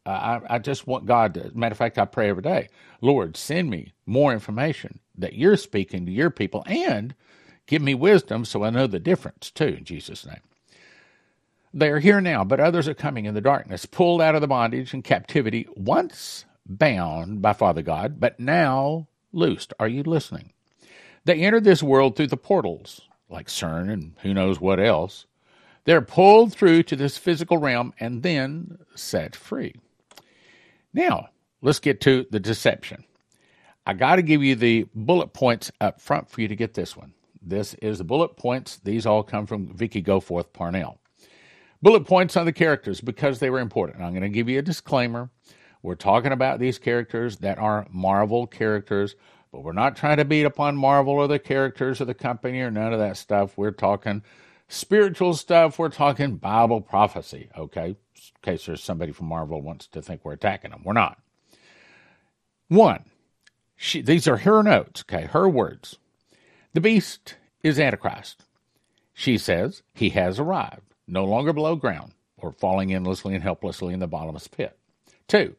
I, 0.05 0.41
I 0.51 0.59
just 0.59 0.87
want 0.87 1.07
God 1.07 1.35
to, 1.35 1.51
matter 1.57 1.73
of 1.73 1.79
fact, 1.79 1.99
I 1.99 2.05
pray 2.05 2.29
every 2.29 2.43
day, 2.43 2.69
Lord, 3.01 3.37
send 3.37 3.71
me 3.71 3.93
more 4.05 4.33
information 4.33 5.01
that 5.17 5.35
you're 5.35 5.57
speaking 5.57 6.07
to 6.07 6.13
your 6.13 6.31
people 6.31 6.65
and 6.67 7.15
give 7.67 7.83
me 7.83 7.95
wisdom 7.95 8.45
so 8.45 8.65
I 8.65 8.71
know 8.71 8.87
the 8.87 8.99
difference 8.99 9.51
too, 9.51 9.77
in 9.79 9.85
Jesus' 9.85 10.27
name. 10.27 10.41
They 11.75 11.89
are 11.89 12.01
here 12.01 12.21
now, 12.21 12.45
but 12.45 12.61
others 12.61 12.87
are 12.87 12.95
coming 12.95 13.25
in 13.25 13.35
the 13.35 13.41
darkness, 13.41 13.87
pulled 13.87 14.21
out 14.21 14.35
of 14.35 14.43
the 14.43 14.47
bondage 14.47 14.93
and 14.93 15.03
captivity, 15.03 15.67
once 15.75 16.45
bound 16.67 17.41
by 17.41 17.55
Father 17.55 17.83
God, 17.83 18.21
but 18.21 18.39
now 18.39 19.09
loosed. 19.33 19.73
Are 19.81 19.89
you 19.89 20.03
listening? 20.03 20.53
They 21.25 21.41
entered 21.41 21.65
this 21.65 21.83
world 21.83 22.17
through 22.17 22.27
the 22.27 22.37
portals, 22.37 23.01
like 23.31 23.47
CERN 23.47 23.91
and 23.91 24.13
who 24.23 24.35
knows 24.35 24.61
what 24.61 24.81
else. 24.81 25.27
They're 25.85 26.03
pulled 26.03 26.53
through 26.53 26.85
to 26.85 26.97
this 26.97 27.17
physical 27.17 27.59
realm 27.59 27.95
and 27.99 28.23
then 28.23 28.79
set 28.95 29.35
free. 29.35 29.75
Now, 30.93 31.29
let's 31.63 31.81
get 31.81 32.01
to 32.03 32.27
the 32.31 32.41
deception. 32.41 33.05
I 33.87 33.95
got 33.95 34.17
to 34.17 34.23
give 34.23 34.45
you 34.45 34.55
the 34.55 34.87
bullet 34.95 35.33
points 35.33 35.73
up 35.81 36.01
front 36.01 36.31
for 36.31 36.41
you 36.41 36.49
to 36.49 36.57
get 36.57 36.75
this 36.75 36.97
one. 36.97 37.15
This 37.41 37.75
is 37.75 37.99
the 37.99 38.05
bullet 38.05 38.37
points. 38.37 38.79
These 38.85 39.07
all 39.07 39.23
come 39.25 39.47
from 39.47 39.75
Vicki 39.75 40.03
Goforth 40.03 40.53
Parnell. 40.53 40.99
Bullet 41.83 42.07
points 42.07 42.37
on 42.37 42.47
the 42.47 42.53
characters 42.53 43.01
because 43.01 43.41
they 43.41 43.51
were 43.51 43.59
important. 43.59 44.03
I'm 44.03 44.13
going 44.13 44.23
to 44.23 44.29
give 44.29 44.49
you 44.49 44.61
a 44.61 44.63
disclaimer. 44.63 45.31
We're 45.83 45.97
talking 45.97 46.31
about 46.31 46.61
these 46.61 46.79
characters 46.79 47.39
that 47.39 47.59
are 47.59 47.89
Marvel 47.91 48.47
characters, 48.47 49.17
but 49.51 49.65
we're 49.65 49.73
not 49.73 49.97
trying 49.97 50.19
to 50.19 50.25
beat 50.25 50.45
upon 50.45 50.77
Marvel 50.77 51.15
or 51.15 51.27
the 51.27 51.41
characters 51.41 52.01
of 52.01 52.07
the 52.07 52.15
company 52.15 52.61
or 52.61 52.71
none 52.71 52.93
of 52.93 53.01
that 53.01 53.17
stuff. 53.17 53.59
We're 53.59 53.73
talking 53.73 54.23
spiritual 54.69 55.35
stuff. 55.35 55.77
We're 55.77 55.89
talking 55.89 56.37
Bible 56.37 56.81
prophecy, 56.81 57.51
okay? 57.59 57.89
In 57.89 57.97
case 58.43 58.67
there's 58.67 58.83
somebody 58.83 59.11
from 59.11 59.27
Marvel 59.27 59.61
wants 59.61 59.89
to 59.89 60.01
think 60.01 60.25
we're 60.25 60.35
attacking 60.35 60.71
them. 60.71 60.83
We're 60.85 60.93
not. 60.93 61.19
One, 62.69 63.05
she, 63.77 64.03
these 64.03 64.29
are 64.29 64.37
her 64.39 64.63
notes, 64.63 65.03
okay, 65.03 65.27
her 65.27 65.49
words. 65.49 65.99
The 66.75 66.81
beast 66.81 67.35
is 67.65 67.81
Antichrist. 67.81 68.45
She 69.13 69.37
says 69.37 69.83
he 69.93 70.11
has 70.11 70.39
arrived 70.39 70.92
no 71.07 71.25
longer 71.25 71.53
below 71.53 71.77
ground 71.77 72.13
or 72.37 72.53
falling 72.53 72.93
endlessly 72.93 73.35
and 73.35 73.43
helplessly 73.43 73.95
in 73.95 74.01
the 74.01 74.07
bottomless 74.07 74.49
pit. 74.49 74.79
Two, 75.29 75.57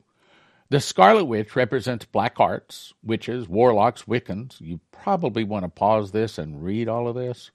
the 0.70 0.80
Scarlet 0.80 1.26
Witch 1.26 1.56
represents 1.56 2.06
black 2.06 2.40
arts, 2.40 2.94
witches, 3.04 3.48
warlocks, 3.48 4.04
Wiccans. 4.04 4.60
You 4.60 4.80
probably 4.92 5.44
want 5.44 5.66
to 5.66 5.70
pause 5.70 6.12
this 6.12 6.38
and 6.38 6.64
read 6.64 6.88
all 6.88 7.08
of 7.08 7.16
this. 7.16 7.52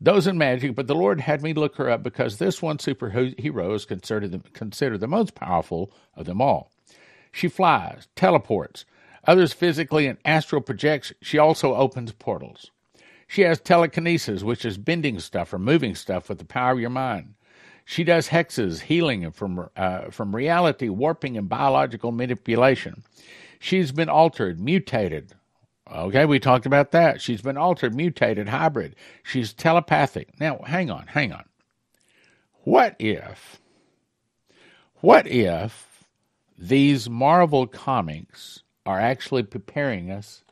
Those 0.00 0.26
in 0.26 0.36
magic, 0.36 0.74
but 0.74 0.86
the 0.86 0.94
Lord 0.94 1.20
had 1.20 1.42
me 1.42 1.54
look 1.54 1.76
her 1.76 1.88
up 1.88 2.02
because 2.02 2.36
this 2.36 2.60
one 2.60 2.78
superhero 2.78 3.74
is 3.74 3.86
considered 3.86 4.32
the, 4.32 4.38
considered 4.50 5.00
the 5.00 5.06
most 5.06 5.34
powerful 5.34 5.92
of 6.14 6.26
them 6.26 6.42
all. 6.42 6.70
She 7.32 7.48
flies, 7.48 8.08
teleports, 8.14 8.84
others 9.26 9.52
physically 9.52 10.06
and 10.06 10.18
astral 10.24 10.60
projects. 10.60 11.12
She 11.22 11.38
also 11.38 11.74
opens 11.74 12.12
portals. 12.12 12.70
She 13.34 13.42
has 13.42 13.58
telekinesis, 13.58 14.44
which 14.44 14.64
is 14.64 14.78
bending 14.78 15.18
stuff 15.18 15.52
or 15.52 15.58
moving 15.58 15.96
stuff 15.96 16.28
with 16.28 16.38
the 16.38 16.44
power 16.44 16.70
of 16.70 16.78
your 16.78 16.88
mind. 16.88 17.34
She 17.84 18.04
does 18.04 18.28
hexes, 18.28 18.82
healing 18.82 19.28
from 19.32 19.68
uh, 19.74 20.10
from 20.10 20.36
reality 20.36 20.88
warping 20.88 21.36
and 21.36 21.48
biological 21.48 22.12
manipulation. 22.12 23.02
She's 23.58 23.90
been 23.90 24.08
altered, 24.08 24.60
mutated. 24.60 25.32
Okay, 25.92 26.26
we 26.26 26.38
talked 26.38 26.64
about 26.64 26.92
that. 26.92 27.20
She's 27.20 27.42
been 27.42 27.56
altered, 27.56 27.92
mutated, 27.92 28.48
hybrid. 28.48 28.94
She's 29.24 29.52
telepathic. 29.52 30.38
Now, 30.38 30.60
hang 30.64 30.92
on, 30.92 31.08
hang 31.08 31.32
on. 31.32 31.44
What 32.62 32.94
if, 33.00 33.60
what 35.00 35.26
if 35.26 36.04
these 36.56 37.10
Marvel 37.10 37.66
comics 37.66 38.62
are 38.86 39.00
actually 39.00 39.42
preparing 39.42 40.12
us 40.12 40.44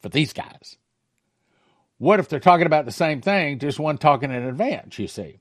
for 0.00 0.08
these 0.08 0.32
guys. 0.32 0.76
What 1.98 2.20
if 2.20 2.28
they're 2.28 2.40
talking 2.40 2.66
about 2.66 2.84
the 2.84 2.92
same 2.92 3.20
thing, 3.20 3.58
just 3.58 3.78
one 3.78 3.98
talking 3.98 4.30
in 4.30 4.42
advance, 4.42 4.98
you 4.98 5.08
see? 5.08 5.38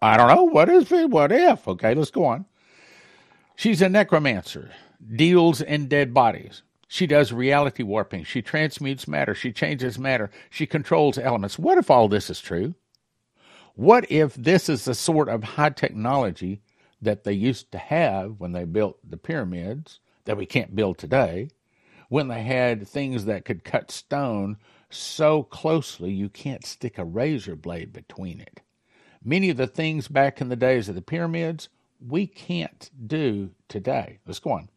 I 0.00 0.16
don't 0.16 0.28
know. 0.28 0.44
What 0.44 0.68
it? 0.68 1.10
What 1.10 1.32
if? 1.32 1.66
Okay, 1.66 1.94
let's 1.94 2.10
go 2.10 2.26
on. 2.26 2.44
She's 3.56 3.82
a 3.82 3.88
necromancer, 3.88 4.70
deals 5.16 5.60
in 5.60 5.88
dead 5.88 6.12
bodies. 6.12 6.62
She 6.88 7.06
does 7.06 7.32
reality 7.32 7.82
warping. 7.82 8.24
She 8.24 8.42
transmutes 8.42 9.08
matter. 9.08 9.34
She 9.34 9.52
changes 9.52 9.98
matter. 9.98 10.30
She 10.50 10.66
controls 10.66 11.18
elements. 11.18 11.58
What 11.58 11.78
if 11.78 11.90
all 11.90 12.08
this 12.08 12.30
is 12.30 12.40
true? 12.40 12.74
What 13.74 14.10
if 14.10 14.34
this 14.34 14.68
is 14.68 14.84
the 14.84 14.94
sort 14.94 15.28
of 15.28 15.42
high 15.42 15.70
technology 15.70 16.62
that 17.02 17.24
they 17.24 17.32
used 17.32 17.72
to 17.72 17.78
have 17.78 18.38
when 18.38 18.52
they 18.52 18.64
built 18.64 18.98
the 19.08 19.16
pyramids 19.16 19.98
that 20.24 20.36
we 20.36 20.46
can't 20.46 20.76
build 20.76 20.98
today? 20.98 21.50
When 22.08 22.28
they 22.28 22.42
had 22.42 22.86
things 22.86 23.24
that 23.24 23.44
could 23.44 23.64
cut 23.64 23.90
stone 23.90 24.58
so 24.94 25.42
closely 25.44 26.12
you 26.12 26.28
can't 26.28 26.64
stick 26.64 26.98
a 26.98 27.04
razor 27.04 27.56
blade 27.56 27.92
between 27.92 28.40
it. 28.40 28.60
Many 29.22 29.50
of 29.50 29.56
the 29.56 29.66
things 29.66 30.08
back 30.08 30.40
in 30.40 30.48
the 30.48 30.56
days 30.56 30.88
of 30.88 30.94
the 30.94 31.02
pyramids 31.02 31.68
we 32.06 32.26
can't 32.26 32.90
do 33.06 33.50
today. 33.68 34.18
Let's 34.26 34.38
go 34.38 34.52
on. 34.52 34.68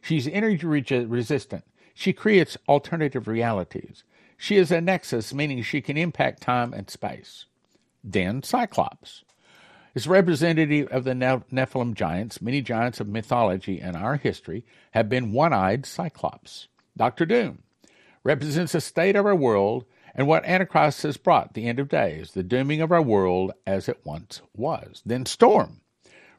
She's 0.00 0.26
energy 0.26 0.66
resistant. 0.66 1.64
She 1.94 2.12
creates 2.12 2.56
alternative 2.68 3.28
realities. 3.28 4.04
She 4.36 4.56
is 4.56 4.70
a 4.72 4.80
nexus, 4.80 5.34
meaning 5.34 5.62
she 5.62 5.80
can 5.80 5.96
impact 5.96 6.42
time 6.42 6.72
and 6.72 6.88
space. 6.88 7.46
Then 8.02 8.42
Cyclops 8.42 9.22
is 9.94 10.08
representative 10.08 10.88
of 10.90 11.04
the 11.04 11.12
Nephilim 11.12 11.94
giants. 11.94 12.40
Many 12.40 12.62
giants 12.62 12.98
of 12.98 13.08
mythology 13.08 13.80
and 13.80 13.94
our 13.94 14.16
history 14.16 14.64
have 14.92 15.08
been 15.08 15.32
one 15.32 15.52
eyed 15.52 15.86
Cyclops. 15.86 16.68
Dr. 16.96 17.26
Doom 17.26 17.62
represents 18.24 18.72
the 18.72 18.80
state 18.80 19.16
of 19.16 19.26
our 19.26 19.34
world 19.34 19.84
and 20.14 20.26
what 20.26 20.44
Antichrist 20.44 21.02
has 21.02 21.16
brought, 21.16 21.54
the 21.54 21.66
end 21.66 21.78
of 21.78 21.88
days, 21.88 22.32
the 22.32 22.42
dooming 22.42 22.80
of 22.80 22.92
our 22.92 23.02
world 23.02 23.52
as 23.66 23.88
it 23.88 24.00
once 24.04 24.42
was. 24.54 25.02
Then 25.04 25.26
Storm 25.26 25.80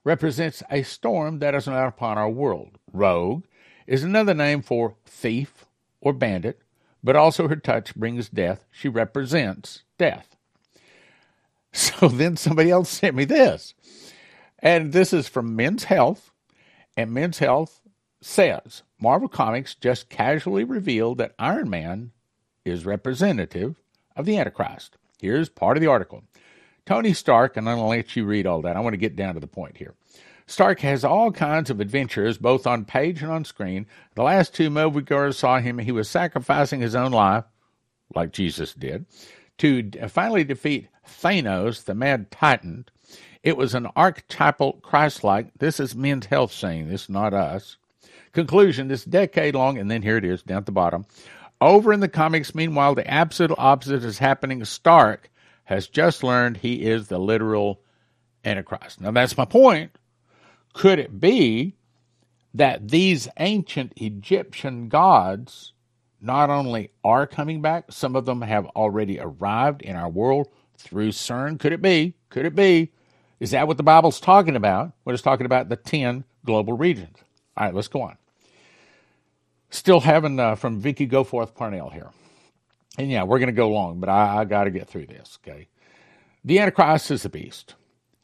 represents 0.04 0.62
a 0.70 0.84
storm 0.84 1.40
that 1.40 1.56
is 1.56 1.68
not 1.68 1.88
upon 1.88 2.18
our 2.18 2.30
world. 2.30 2.78
Rogue 2.92 3.46
is 3.88 4.04
another 4.04 4.34
name 4.34 4.62
for 4.62 4.96
thief 5.06 5.66
or 6.02 6.14
bandit, 6.14 6.62
but 7.04 7.16
also 7.16 7.48
her 7.48 7.56
touch 7.56 7.96
brings 7.96 8.30
death. 8.30 8.66
She 8.72 8.90
represents 8.90 9.84
death. 9.98 10.30
So 11.76 12.08
then 12.08 12.38
somebody 12.38 12.70
else 12.70 12.88
sent 12.88 13.16
me 13.16 13.26
this. 13.26 13.74
And 14.60 14.94
this 14.94 15.12
is 15.12 15.28
from 15.28 15.56
Men's 15.56 15.86
Health. 15.86 16.32
And 16.96 17.12
Men's 17.12 17.40
Health 17.40 17.82
says 18.22 18.84
Marvel 19.04 19.28
Comics 19.28 19.76
just 19.76 20.08
casually 20.08 20.64
revealed 20.64 21.18
that 21.18 21.36
Iron 21.38 21.70
Man 21.70 22.12
is 22.64 22.86
representative 22.86 23.76
of 24.16 24.26
the 24.26 24.38
Antichrist. 24.38 24.96
Here's 25.20 25.50
part 25.50 25.76
of 25.76 25.82
the 25.82 25.90
article. 25.90 26.24
Tony 26.86 27.14
Stark, 27.14 27.58
and 27.58 27.70
I'm 27.70 27.80
going 27.80 27.86
to 27.86 27.98
let 27.98 28.16
you 28.16 28.24
read 28.24 28.48
all 28.48 28.62
that. 28.62 28.78
I 28.78 28.80
want 28.80 28.94
to 28.94 28.98
get 28.98 29.18
down 29.18 29.34
to 29.34 29.42
the 29.42 29.46
point 29.46 29.76
here. 29.76 29.94
Stark 30.48 30.80
has 30.80 31.04
all 31.04 31.34
kinds 31.34 31.70
of 31.70 31.82
adventures, 31.82 32.38
both 32.38 32.66
on 32.66 32.86
page 32.86 33.22
and 33.22 33.30
on 33.30 33.44
screen. 33.44 33.88
The 34.16 34.24
last 34.24 34.56
two 34.56 34.70
moviegoers 34.70 35.36
saw 35.36 35.60
him, 35.60 35.80
he 35.80 35.92
was 35.92 36.10
sacrificing 36.10 36.80
his 36.80 36.96
own 36.96 37.12
life, 37.12 37.44
like 38.16 38.32
Jesus 38.32 38.74
did, 38.74 39.06
to 39.58 39.92
finally 40.08 40.46
defeat 40.46 40.88
Thanos, 41.06 41.84
the 41.84 41.94
mad 41.94 42.32
titan. 42.32 42.86
It 43.44 43.58
was 43.58 43.76
an 43.76 43.88
archetypal 43.98 44.80
Christ 44.82 45.26
like. 45.26 45.54
This 45.58 45.82
is 45.82 45.94
men's 45.94 46.28
health 46.28 46.54
saying 46.54 46.88
this, 46.88 47.10
not 47.10 47.34
us. 47.34 47.76
Conclusion 48.34 48.88
this 48.88 49.06
decade 49.06 49.56
long, 49.56 49.78
and 49.78 49.90
then 49.90 50.02
here 50.02 50.18
it 50.18 50.26
is 50.26 50.44
down 50.44 50.58
at 50.58 50.66
the 50.66 50.72
bottom. 50.72 51.06
Over 51.62 51.94
in 51.94 52.00
the 52.00 52.10
comics, 52.10 52.54
meanwhile, 52.54 52.96
the 52.96 53.08
absolute 53.08 53.56
opposite 53.58 54.04
is 54.04 54.18
happening. 54.18 54.66
Stark 54.66 55.30
has 55.66 55.88
just 55.88 56.24
learned 56.24 56.58
he 56.58 56.84
is 56.84 57.08
the 57.08 57.20
literal 57.20 57.80
Antichrist. 58.44 59.00
Now, 59.00 59.12
that's 59.12 59.38
my 59.38 59.46
point. 59.46 59.92
Could 60.74 61.00
it 61.00 61.20
be 61.20 61.76
that 62.54 62.90
these 62.90 63.28
ancient 63.38 63.94
Egyptian 63.96 64.90
gods 64.90 65.74
not 66.20 66.50
only 66.50 66.90
are 67.04 67.28
coming 67.28 67.62
back, 67.62 67.92
some 67.92 68.16
of 68.16 68.26
them 68.26 68.42
have 68.42 68.66
already 68.68 69.20
arrived 69.20 69.82
in 69.82 69.96
our 69.96 70.10
world 70.10 70.48
through 70.78 71.10
CERN? 71.10 71.60
Could 71.60 71.74
it 71.74 71.82
be? 71.82 72.16
Could 72.30 72.46
it 72.46 72.56
be? 72.56 72.92
Is 73.40 73.52
that 73.52 73.68
what 73.68 73.78
the 73.78 73.84
Bible's 73.84 74.20
talking 74.20 74.56
about? 74.56 74.94
What 75.04 75.14
it's 75.14 75.22
talking 75.22 75.46
about 75.46 75.70
the 75.70 75.76
10 75.76 76.24
global 76.46 76.74
regions. 76.74 77.18
All 77.56 77.66
right, 77.66 77.76
let's 77.76 77.88
go 77.88 78.02
on. 78.02 78.18
Still 79.74 80.02
having 80.02 80.40
uh, 80.40 80.54
from 80.54 80.80
Vicki 80.80 81.08
Goforth 81.08 81.56
Parnell 81.56 81.90
here. 81.90 82.12
And 83.00 83.10
yeah, 83.10 83.24
we're 83.24 83.40
going 83.40 83.48
to 83.48 83.54
go 83.54 83.72
long, 83.72 84.00
but 84.00 84.08
I, 84.08 84.42
I 84.42 84.46
got 84.46 84.66
to 84.66 84.70
get 84.70 84.88
through 84.88 85.08
this, 85.08 85.40
okay? 85.42 85.68
The 86.46 86.60
Antichrist 86.60 87.10
is 87.10 87.26
a 87.26 87.30
beast. 87.30 87.74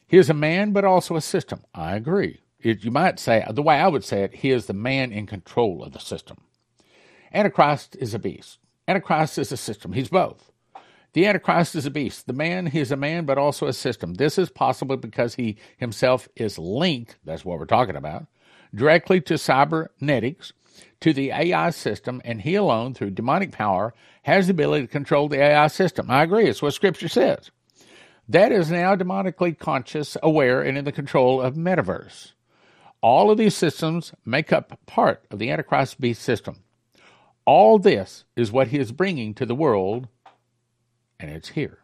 He 0.06 0.18
is 0.18 0.30
a 0.30 0.36
man, 0.36 0.74
but 0.74 0.86
also 0.86 1.16
a 1.16 1.22
system. 1.22 1.64
I 1.74 1.96
agree. 1.96 2.42
It, 2.60 2.84
you 2.84 2.92
might 2.92 3.20
say, 3.20 3.44
the 3.50 3.64
way 3.64 3.78
I 3.78 3.88
would 3.88 4.04
say 4.04 4.22
it, 4.22 4.36
he 4.36 4.52
is 4.52 4.68
the 4.68 4.74
man 4.74 5.12
in 5.12 5.26
control 5.26 5.84
of 5.84 5.94
the 5.94 6.00
system. 6.00 6.38
Antichrist 7.34 7.96
is 8.00 8.14
a 8.14 8.20
beast. 8.20 8.60
Antichrist 8.88 9.40
is 9.40 9.52
a 9.52 9.58
system. 9.58 9.94
He's 9.94 10.10
both. 10.10 10.52
The 11.14 11.26
Antichrist 11.26 11.74
is 11.74 11.88
a 11.88 11.92
beast. 11.92 12.28
The 12.28 12.34
man, 12.34 12.68
he 12.68 12.80
is 12.80 12.92
a 12.92 12.96
man, 12.96 13.26
but 13.26 13.40
also 13.40 13.66
a 13.66 13.74
system. 13.74 14.14
This 14.14 14.38
is 14.38 14.52
possible 14.52 14.98
because 14.98 15.34
he 15.34 15.58
himself 15.78 16.30
is 16.36 16.60
linked, 16.60 17.18
that's 17.26 17.44
what 17.44 17.58
we're 17.58 17.66
talking 17.66 17.96
about, 17.96 18.28
directly 18.76 19.20
to 19.22 19.36
cybernetics, 19.36 20.54
to 21.02 21.14
the 21.14 21.32
AI 21.32 21.70
system, 21.70 22.22
and 22.26 22.42
he 22.42 22.56
alone, 22.56 22.94
through 22.94 23.12
demonic 23.12 23.52
power, 23.52 23.94
has 24.24 24.48
the 24.48 24.52
ability 24.52 24.86
to 24.86 24.92
control 24.92 25.30
the 25.30 25.42
AI 25.42 25.68
system. 25.68 26.10
I 26.10 26.24
agree. 26.24 26.48
It's 26.48 26.62
what 26.62 26.74
Scripture 26.74 27.08
says. 27.08 27.52
That 28.28 28.52
is 28.52 28.70
now 28.70 28.96
demonically 28.96 29.58
conscious, 29.58 30.18
aware, 30.22 30.62
and 30.62 30.78
in 30.78 30.86
the 30.86 30.92
control 30.92 31.42
of 31.42 31.56
metaverse. 31.56 32.34
All 33.02 33.32
of 33.32 33.38
these 33.38 33.56
systems 33.56 34.14
make 34.26 34.52
up 34.52 34.78
part 34.86 35.24
of 35.32 35.40
the 35.40 35.50
Antichrist 35.50 36.00
beast 36.00 36.22
system. 36.22 36.64
All 37.46 37.80
this 37.80 38.26
is 38.36 38.52
what 38.52 38.68
he 38.68 38.78
is 38.78 38.92
bringing 38.92 39.34
to 39.36 39.46
the 39.46 39.56
world, 39.56 40.08
and 41.20 41.32
it's 41.32 41.50
here. 41.50 41.80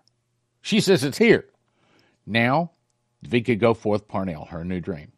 She 0.61 0.79
says 0.81 1.03
it's 1.03 1.17
here. 1.17 1.45
Now, 2.25 2.71
Vicki 3.23 3.57
Goforth 3.57 4.07
Parnell, 4.07 4.45
her 4.45 4.63
new 4.63 4.79
dream. 4.79 5.13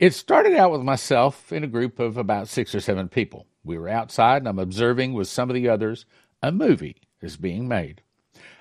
It 0.00 0.12
started 0.12 0.54
out 0.54 0.72
with 0.72 0.82
myself 0.82 1.52
in 1.52 1.62
a 1.62 1.68
group 1.68 2.00
of 2.00 2.16
about 2.16 2.48
six 2.48 2.74
or 2.74 2.80
seven 2.80 3.08
people. 3.08 3.46
We 3.62 3.78
were 3.78 3.88
outside, 3.88 4.38
and 4.38 4.48
I'm 4.48 4.58
observing 4.58 5.12
with 5.12 5.28
some 5.28 5.48
of 5.48 5.54
the 5.54 5.68
others 5.68 6.04
a 6.42 6.50
movie 6.50 6.96
is 7.22 7.36
being 7.36 7.68
made. 7.68 8.02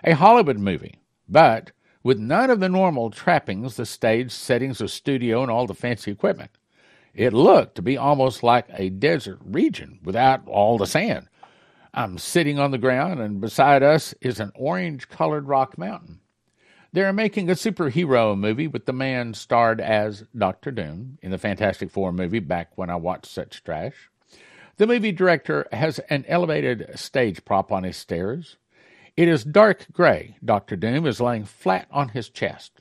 A 0.04 0.14
Hollywood 0.14 0.60
movie, 0.60 1.00
but 1.28 1.72
with 2.04 2.20
none 2.20 2.52
of 2.52 2.60
the 2.60 2.70
normal 2.70 3.10
trappings, 3.10 3.78
the 3.78 3.86
stage, 3.86 4.32
settings 4.32 4.80
of 4.80 4.92
studio, 4.92 5.42
and 5.42 5.50
all 5.50 5.66
the 5.66 5.74
fancy 5.74 6.12
equipment. 6.12 6.52
It 7.16 7.34
looked 7.34 7.76
to 7.76 7.82
be 7.82 7.98
almost 7.98 8.44
like 8.44 8.68
a 8.70 8.90
desert 8.90 9.40
region 9.44 10.00
without 10.04 10.48
all 10.48 10.78
the 10.78 10.86
sand. 10.86 11.30
I'm 11.96 12.20
sitting 12.20 12.60
on 12.60 12.70
the 12.70 12.78
ground, 12.78 13.20
and 13.20 13.42
beside 13.42 13.82
us 13.82 14.14
is 14.22 14.40
an 14.40 14.52
orange 14.54 15.10
colored 15.10 15.48
rock 15.48 15.80
mountain. 15.80 16.20
They're 16.94 17.12
making 17.12 17.50
a 17.50 17.54
superhero 17.54 18.38
movie 18.38 18.68
with 18.68 18.86
the 18.86 18.94
man 18.94 19.34
starred 19.34 19.82
as 19.82 20.26
Doctor 20.38 20.70
Doom 20.70 21.18
in 21.24 21.32
the 21.32 21.40
Fantastic 21.40 21.90
Four 21.90 22.14
movie 22.14 22.38
back 22.38 22.70
when 22.76 22.92
I 22.92 22.96
watched 22.98 23.26
such 23.26 23.64
trash. 23.64 24.12
The 24.78 24.86
movie 24.86 25.12
director 25.12 25.68
has 25.72 25.98
an 26.12 26.24
elevated 26.28 26.92
stage 27.00 27.44
prop 27.46 27.72
on 27.72 27.84
his 27.84 27.98
stairs. 27.98 28.58
It 29.18 29.28
is 29.28 29.44
dark 29.44 29.88
gray. 29.92 30.38
Doctor 30.46 30.76
Doom 30.76 31.08
is 31.08 31.20
laying 31.20 31.46
flat 31.46 31.88
on 31.90 32.10
his 32.10 32.30
chest. 32.30 32.74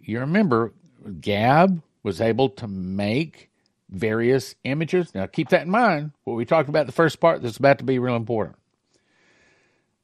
You 0.00 0.18
remember, 0.18 0.72
Gab 1.20 1.82
was 2.02 2.20
able 2.20 2.48
to 2.50 2.66
make 2.66 3.50
various 3.88 4.56
images. 4.64 5.14
Now, 5.14 5.26
keep 5.26 5.50
that 5.50 5.62
in 5.62 5.70
mind. 5.70 6.10
What 6.24 6.34
we 6.34 6.44
talked 6.44 6.68
about 6.68 6.86
the 6.86 6.92
first 6.92 7.20
part 7.20 7.40
that's 7.40 7.56
about 7.56 7.78
to 7.78 7.84
be 7.84 8.00
real 8.00 8.16
important. 8.16 8.56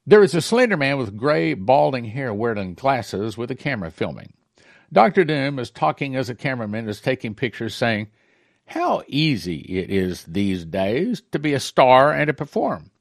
There 0.05 0.21
is 0.21 0.35
a 0.35 0.41
slender 0.41 0.75
man 0.75 0.97
with 0.97 1.15
gray, 1.15 1.53
balding 1.53 2.03
hair 2.03 2.33
wearing 2.33 2.73
glasses 2.73 3.37
with 3.37 3.49
a 3.51 3.55
camera 3.55 3.89
filming. 3.89 4.33
Dr. 4.91 5.23
Doom 5.23 5.59
is 5.59 5.71
talking 5.71 6.17
as 6.17 6.29
a 6.29 6.35
cameraman 6.35 6.89
is 6.89 6.99
taking 6.99 7.33
pictures, 7.33 7.73
saying, 7.73 8.09
How 8.65 9.03
easy 9.07 9.59
it 9.59 9.89
is 9.89 10.25
these 10.25 10.65
days 10.65 11.21
to 11.31 11.39
be 11.39 11.53
a 11.53 11.59
star 11.59 12.11
and 12.11 12.27
to 12.27 12.33
perform. 12.33 12.91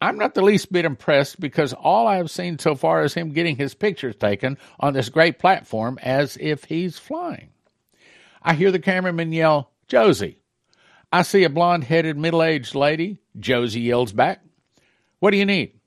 I'm 0.00 0.18
not 0.18 0.34
the 0.34 0.42
least 0.42 0.72
bit 0.72 0.84
impressed 0.84 1.38
because 1.38 1.72
all 1.74 2.08
I've 2.08 2.28
seen 2.28 2.58
so 2.58 2.74
far 2.74 3.04
is 3.04 3.14
him 3.14 3.30
getting 3.30 3.54
his 3.54 3.74
pictures 3.74 4.16
taken 4.16 4.58
on 4.80 4.94
this 4.94 5.10
great 5.10 5.38
platform 5.38 5.96
as 6.02 6.36
if 6.40 6.64
he's 6.64 6.98
flying. 6.98 7.50
I 8.42 8.54
hear 8.54 8.72
the 8.72 8.80
cameraman 8.80 9.30
yell, 9.30 9.70
Josie. 9.86 10.40
I 11.12 11.22
see 11.22 11.44
a 11.44 11.48
blonde 11.48 11.84
headed 11.84 12.18
middle 12.18 12.42
aged 12.42 12.74
lady. 12.74 13.18
Josie 13.38 13.82
yells 13.82 14.12
back, 14.12 14.42
What 15.20 15.30
do 15.30 15.36
you 15.36 15.46
need? 15.46 15.78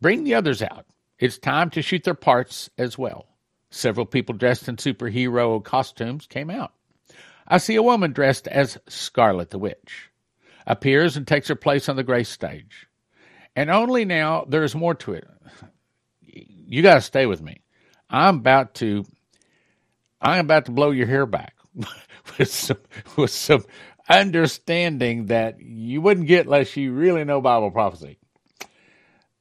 Bring 0.00 0.24
the 0.24 0.34
others 0.34 0.62
out. 0.62 0.86
It's 1.18 1.38
time 1.38 1.70
to 1.70 1.82
shoot 1.82 2.04
their 2.04 2.14
parts 2.14 2.70
as 2.78 2.96
well. 2.96 3.26
Several 3.70 4.06
people 4.06 4.34
dressed 4.34 4.68
in 4.68 4.76
superhero 4.76 5.62
costumes 5.62 6.26
came 6.26 6.50
out. 6.50 6.72
I 7.46 7.58
see 7.58 7.76
a 7.76 7.82
woman 7.82 8.12
dressed 8.12 8.46
as 8.46 8.78
Scarlet 8.88 9.50
the 9.50 9.58
Witch 9.58 10.10
appears 10.66 11.16
and 11.16 11.26
takes 11.26 11.48
her 11.48 11.54
place 11.54 11.88
on 11.88 11.96
the 11.96 12.04
gray 12.04 12.24
stage. 12.24 12.86
And 13.56 13.70
only 13.70 14.04
now 14.04 14.44
there's 14.46 14.74
more 14.74 14.94
to 14.96 15.14
it. 15.14 15.26
You 16.22 16.82
got 16.82 16.94
to 16.94 17.00
stay 17.00 17.26
with 17.26 17.42
me. 17.42 17.62
I'm 18.08 18.36
about 18.36 18.74
to 18.76 19.04
I'm 20.20 20.44
about 20.44 20.66
to 20.66 20.72
blow 20.72 20.90
your 20.90 21.06
hair 21.06 21.26
back 21.26 21.54
with 22.38 22.50
some 22.50 22.78
with 23.16 23.30
some 23.30 23.64
understanding 24.08 25.26
that 25.26 25.60
you 25.60 26.00
wouldn't 26.00 26.26
get 26.26 26.46
unless 26.46 26.76
you 26.76 26.92
really 26.92 27.24
know 27.24 27.40
Bible 27.40 27.70
prophecy. 27.70 28.18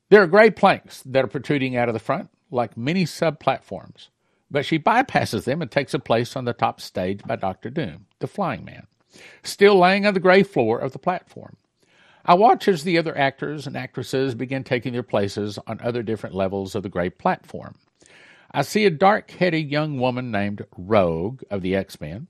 There 0.10 0.22
are 0.22 0.28
gray 0.28 0.52
planks 0.52 1.04
that 1.04 1.26
are 1.26 1.28
protruding 1.28 1.76
out 1.76 1.90
of 1.90 1.94
the 1.94 2.00
front, 2.00 2.30
like 2.50 2.78
many 2.78 3.06
sub 3.06 3.42
platforms, 3.42 4.10
but 4.50 4.66
she 4.66 4.80
bypasses 4.80 5.44
them 5.44 5.62
and 5.62 5.70
takes 5.70 5.94
a 5.94 6.00
place 6.00 6.38
on 6.38 6.46
the 6.46 6.54
top 6.54 6.80
stage 6.80 7.24
by 7.24 7.36
Doctor 7.36 7.70
Doom, 7.70 8.06
the 8.20 8.28
flying 8.28 8.64
man, 8.64 8.88
still 9.44 9.78
laying 9.78 10.06
on 10.06 10.14
the 10.14 10.22
gray 10.22 10.44
floor 10.44 10.80
of 10.80 10.94
the 10.94 11.00
platform. 11.00 11.58
I 12.24 12.36
watch 12.36 12.70
as 12.70 12.84
the 12.84 12.98
other 12.98 13.18
actors 13.18 13.68
and 13.68 13.76
actresses 13.76 14.34
begin 14.34 14.64
taking 14.64 14.94
their 14.94 15.04
places 15.04 15.60
on 15.68 15.82
other 15.82 16.04
different 16.04 16.36
levels 16.36 16.74
of 16.74 16.84
the 16.84 16.90
gray 16.90 17.10
platform. 17.10 17.76
I 18.50 18.62
see 18.62 18.86
a 18.86 18.90
dark 18.90 19.32
headed 19.32 19.70
young 19.70 20.00
woman 20.00 20.32
named 20.32 20.66
Rogue 20.78 21.44
of 21.52 21.62
the 21.62 21.76
X 21.76 22.00
Men. 22.00 22.28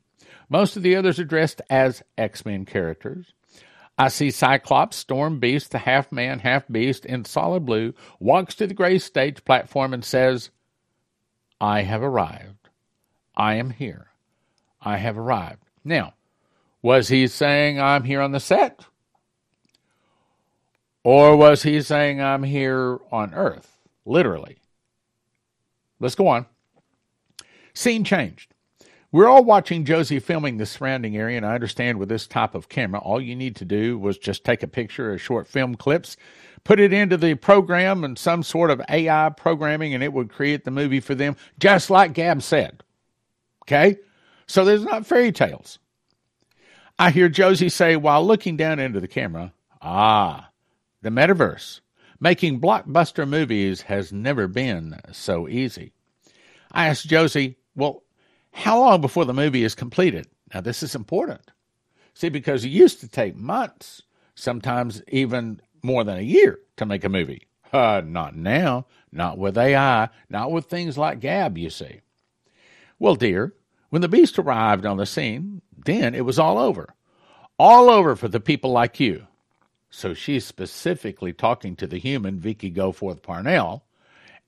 Most 0.50 0.78
of 0.78 0.84
the 0.84 0.96
others 0.96 1.20
are 1.20 1.26
dressed 1.26 1.62
as 1.70 2.02
X 2.18 2.44
Men 2.44 2.66
characters. 2.66 3.34
I 3.98 4.10
see 4.10 4.30
Cyclops, 4.30 4.96
Storm 4.96 5.40
Beast, 5.40 5.72
the 5.72 5.80
half 5.80 6.12
man, 6.12 6.40
half 6.40 6.68
beast 6.68 7.06
in 7.06 7.26
solid 7.26 7.66
blue, 7.66 7.94
walks 8.20 8.54
to 8.56 8.68
the 8.68 8.76
gray 8.76 9.00
stage 9.00 9.44
platform 9.44 9.94
and 9.94 10.06
says, 10.06 10.52
I 11.60 11.82
have 11.82 12.04
arrived. 12.04 12.70
I 13.36 13.56
am 13.56 13.72
here. 13.72 14.08
I 14.82 14.98
have 14.98 15.18
arrived. 15.18 15.64
Now, 15.84 16.14
was 16.82 17.08
he 17.08 17.28
saying, 17.28 17.82
I'm 17.82 18.04
here 18.04 18.22
on 18.22 18.32
the 18.32 18.40
set? 18.40 18.86
Or 21.04 21.36
was 21.36 21.64
he 21.64 21.82
saying, 21.82 22.22
I'm 22.22 22.44
here 22.44 23.00
on 23.12 23.34
earth? 23.34 23.78
Literally. 24.06 24.58
Let's 26.00 26.16
go 26.16 26.28
on. 26.28 26.46
Scene 27.74 28.04
changed. 28.04 28.54
We're 29.12 29.28
all 29.28 29.46
watching 29.46 29.86
Josie 29.86 30.20
filming 30.20 30.58
the 30.58 30.66
surrounding 30.66 31.16
area, 31.16 31.38
and 31.38 31.46
I 31.46 31.56
understand 31.56 31.98
with 31.98 32.10
this 32.10 32.28
type 32.28 32.56
of 32.56 32.68
camera, 32.68 33.00
all 33.00 33.22
you 33.22 33.38
need 33.38 33.56
to 33.58 33.66
do 33.66 33.98
was 33.98 34.18
just 34.18 34.44
take 34.44 34.64
a 34.64 34.68
picture 34.68 35.14
of 35.14 35.22
short 35.22 35.48
film 35.48 35.76
clips, 35.76 36.18
put 36.66 36.80
it 36.82 36.92
into 36.92 37.16
the 37.16 37.36
program 37.36 38.04
and 38.04 38.20
some 38.20 38.44
sort 38.44 38.70
of 38.70 38.82
AI 38.90 39.30
programming, 39.30 39.94
and 39.94 40.04
it 40.04 40.12
would 40.12 40.30
create 40.30 40.66
the 40.66 40.72
movie 40.72 41.00
for 41.00 41.16
them, 41.16 41.38
just 41.58 41.90
like 41.90 42.14
Gab 42.14 42.42
said. 42.42 42.84
Okay? 43.64 43.98
So 44.46 44.66
there's 44.66 44.84
not 44.84 45.06
fairy 45.06 45.32
tales. 45.32 45.80
I 47.00 47.12
hear 47.12 47.30
Josie 47.30 47.70
say 47.70 47.96
while 47.96 48.26
looking 48.26 48.58
down 48.58 48.80
into 48.80 49.00
the 49.00 49.08
camera, 49.08 49.54
Ah, 49.82 50.50
the 51.02 51.10
metaverse. 51.10 51.80
Making 52.20 52.60
blockbuster 52.60 53.28
movies 53.28 53.84
has 53.84 54.12
never 54.12 54.48
been 54.48 55.00
so 55.14 55.48
easy. 55.48 55.94
I 56.72 56.88
asked 56.88 57.08
Josie, 57.08 57.58
Well, 57.76 58.04
how 58.58 58.80
long 58.80 59.02
before 59.02 59.24
the 59.24 59.36
movie 59.36 59.64
is 59.64 59.76
completed? 59.76 60.28
Now, 60.52 60.62
this 60.62 60.82
is 60.82 60.96
important. 60.96 61.52
See, 62.16 62.30
because 62.30 62.66
it 62.66 62.70
used 62.70 63.00
to 63.02 63.08
take 63.08 63.36
months, 63.36 64.02
sometimes 64.34 65.04
even 65.10 65.62
more 65.84 66.04
than 66.04 66.18
a 66.18 66.24
year 66.24 66.60
to 66.78 66.86
make 66.88 67.04
a 67.04 67.10
movie. 67.10 67.48
Uh, 67.72 68.02
not 68.04 68.36
now, 68.36 68.88
not 69.12 69.38
with 69.38 69.60
AI, 69.60 70.10
not 70.30 70.52
with 70.52 70.66
things 70.66 70.98
like 70.98 71.20
Gab, 71.20 71.56
you 71.56 71.70
see. 71.70 72.02
Well, 72.98 73.16
dear, 73.16 73.54
when 73.90 74.02
the 74.02 74.08
beast 74.08 74.40
arrived 74.40 74.88
on 74.88 74.98
the 74.98 75.06
scene, 75.06 75.62
then 75.78 76.16
it 76.16 76.26
was 76.26 76.40
all 76.40 76.58
over. 76.58 76.96
All 77.60 77.92
over 77.92 78.16
for 78.16 78.28
the 78.28 78.40
people 78.40 78.72
like 78.72 79.00
you. 79.00 79.28
So 79.92 80.16
she's 80.16 80.48
specifically 80.48 81.32
talking 81.32 81.76
to 81.76 81.86
the 81.86 82.00
human, 82.00 82.40
Vicki 82.40 82.72
Goforth 82.72 83.22
Parnell, 83.22 83.86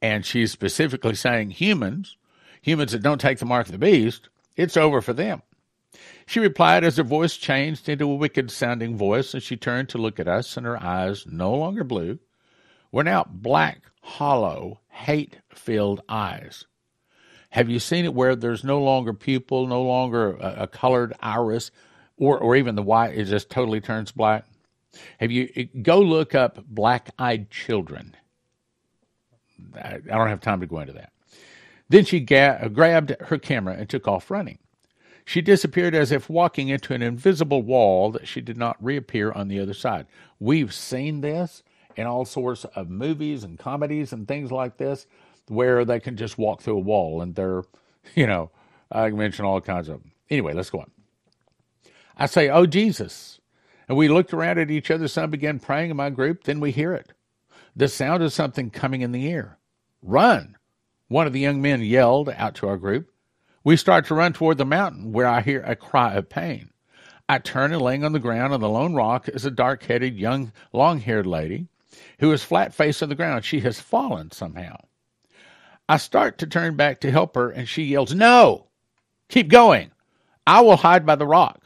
and 0.02 0.26
she's 0.26 0.52
specifically 0.52 1.14
saying 1.14 1.52
humans 1.52 2.18
humans 2.62 2.92
that 2.92 3.04
don't 3.04 3.22
take 3.22 3.40
the 3.40 3.46
mark 3.46 3.68
of 3.68 3.72
the 3.72 3.78
beast, 3.78 4.30
it's 4.56 4.78
over 4.78 5.02
for 5.02 5.14
them. 5.14 5.42
She 6.26 6.40
replied 6.40 6.84
as 6.84 6.98
her 6.98 7.04
voice 7.04 7.36
changed 7.38 7.90
into 7.90 8.10
a 8.10 8.16
wicked 8.16 8.52
sounding 8.52 8.96
voice, 8.96 9.34
and 9.34 9.42
she 9.42 9.58
turned 9.58 9.90
to 9.90 9.98
look 9.98 10.20
at 10.20 10.28
us, 10.28 10.58
and 10.58 10.66
her 10.66 10.82
eyes, 10.82 11.26
no 11.26 11.56
longer 11.56 11.84
blue, 11.84 12.20
were 12.92 13.04
now 13.04 13.26
black, 13.28 13.82
hollow, 14.02 14.80
hate 14.90 15.38
filled 15.50 16.02
eyes. 16.08 16.66
Have 17.52 17.70
you 17.70 17.80
seen 17.80 18.06
it 18.06 18.14
where 18.14 18.36
there's 18.36 18.64
no 18.64 18.80
longer 18.80 19.14
pupil, 19.14 19.66
no 19.66 19.82
longer 19.82 20.34
a, 20.34 20.64
a, 20.64 20.68
colored 20.68 21.14
iris, 21.20 21.72
or, 22.18 22.38
or 22.38 22.56
even 22.56 22.76
the 22.76 22.84
white, 22.84 23.18
it 23.18 23.26
just 23.26 23.50
totally 23.50 23.82
turns 23.82 24.12
black? 24.12 24.46
Have 25.20 25.32
you 25.32 25.48
go 25.82 26.00
look 26.00 26.36
up 26.36 26.64
black 26.68 27.10
eyed 27.18 27.50
children? 27.50 28.16
I, 29.76 29.96
I 29.96 30.18
don't 30.18 30.28
have 30.28 30.42
time 30.42 30.62
to 30.62 30.68
go 30.68 30.80
into 30.80 30.94
that. 30.94 31.12
Then 31.90 32.06
she 32.06 32.22
ga- 32.22 32.70
grabbed 32.70 33.16
her 33.22 33.40
camera 33.40 33.76
and 33.76 33.90
took 33.90 34.08
off 34.08 34.32
running. 34.32 34.60
She 35.26 35.42
disappeared 35.42 35.96
as 35.96 36.12
if 36.12 36.30
walking 36.30 36.70
into 36.70 36.94
an 36.94 37.04
invisible 37.04 37.62
wall 37.64 38.12
that 38.12 38.28
she 38.28 38.42
did 38.42 38.58
not 38.58 38.84
reappear 38.84 39.32
on 39.32 39.48
the 39.48 39.60
other 39.60 39.74
side. 39.76 40.08
We've 40.40 40.74
seen 40.74 41.22
this 41.22 41.64
in 41.96 42.08
all 42.08 42.26
sorts 42.26 42.66
of 42.66 42.90
movies 42.90 43.44
and 43.44 43.60
comedies 43.60 44.14
and 44.14 44.28
things 44.28 44.52
like 44.52 44.78
this 44.78 45.08
where 45.48 45.86
they 45.86 46.00
can 46.00 46.18
just 46.18 46.38
walk 46.38 46.62
through 46.62 46.78
a 46.78 46.82
wall 46.82 47.22
and 47.22 47.36
they're, 47.36 47.64
you 48.16 48.28
know, 48.28 48.52
I 48.92 49.10
mention 49.12 49.46
all 49.46 49.62
kinds 49.62 49.90
of. 49.90 50.02
Anyway, 50.30 50.54
let's 50.54 50.70
go 50.72 50.80
on. 50.82 50.92
I 52.18 52.28
say, 52.28 52.50
Oh, 52.50 52.66
Jesus. 52.66 53.40
And 53.90 53.98
we 53.98 54.10
looked 54.10 54.34
around 54.34 54.60
at 54.60 54.72
each 54.72 54.92
other. 54.92 55.08
Some 55.08 55.32
began 55.32 55.60
praying 55.60 55.92
in 55.92 55.98
my 55.98 56.10
group. 56.12 56.44
Then 56.44 56.60
we 56.60 56.72
hear 56.72 56.94
it 56.94 57.14
the 57.76 57.88
sound 57.90 58.24
of 58.24 58.34
something 58.34 58.70
coming 58.72 59.02
in 59.02 59.14
the 59.14 59.30
air. 59.32 59.58
Run. 60.04 60.58
One 61.10 61.26
of 61.26 61.34
the 61.34 61.40
young 61.40 61.60
men 61.60 61.82
yelled 61.82 62.30
out 62.30 62.54
to 62.56 62.68
our 62.68 62.78
group. 62.78 63.12
We 63.64 63.76
start 63.78 64.06
to 64.06 64.16
run 64.16 64.32
toward 64.32 64.60
the 64.60 64.66
mountain 64.66 65.12
where 65.12 65.28
I 65.28 65.42
hear 65.42 65.64
a 65.64 65.76
cry 65.76 66.14
of 66.14 66.30
pain. 66.30 66.70
I 67.28 67.40
turn 67.40 67.74
and 67.74 67.82
laying 67.82 68.04
on 68.06 68.12
the 68.14 68.20
ground 68.20 68.54
on 68.54 68.62
the 68.62 68.70
lone 68.70 68.94
rock 68.94 69.28
is 69.28 69.44
a 69.44 69.52
dark 69.52 69.84
headed, 69.84 70.18
young, 70.18 70.52
long 70.72 71.00
haired 71.00 71.26
lady 71.26 71.68
who 72.20 72.32
is 72.32 72.44
flat 72.44 72.76
faced 72.76 73.02
on 73.02 73.10
the 73.10 73.16
ground. 73.16 73.44
She 73.44 73.60
has 73.62 73.80
fallen 73.80 74.30
somehow. 74.30 74.76
I 75.88 75.98
start 75.98 76.38
to 76.40 76.48
turn 76.48 76.76
back 76.76 77.00
to 77.02 77.12
help 77.12 77.34
her, 77.34 77.50
and 77.50 77.68
she 77.68 77.84
yells, 77.84 78.14
No! 78.14 78.68
Keep 79.30 79.50
going! 79.50 79.90
I 80.46 80.62
will 80.62 80.78
hide 80.78 81.08
by 81.08 81.16
the 81.16 81.28
rock. 81.28 81.64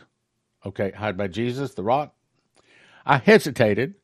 Okay, 0.66 0.92
hide 0.92 1.18
by 1.18 1.28
Jesus, 1.28 1.74
the 1.74 1.84
rock. 1.84 2.16
I 3.06 3.18
hesitated, 3.18 3.96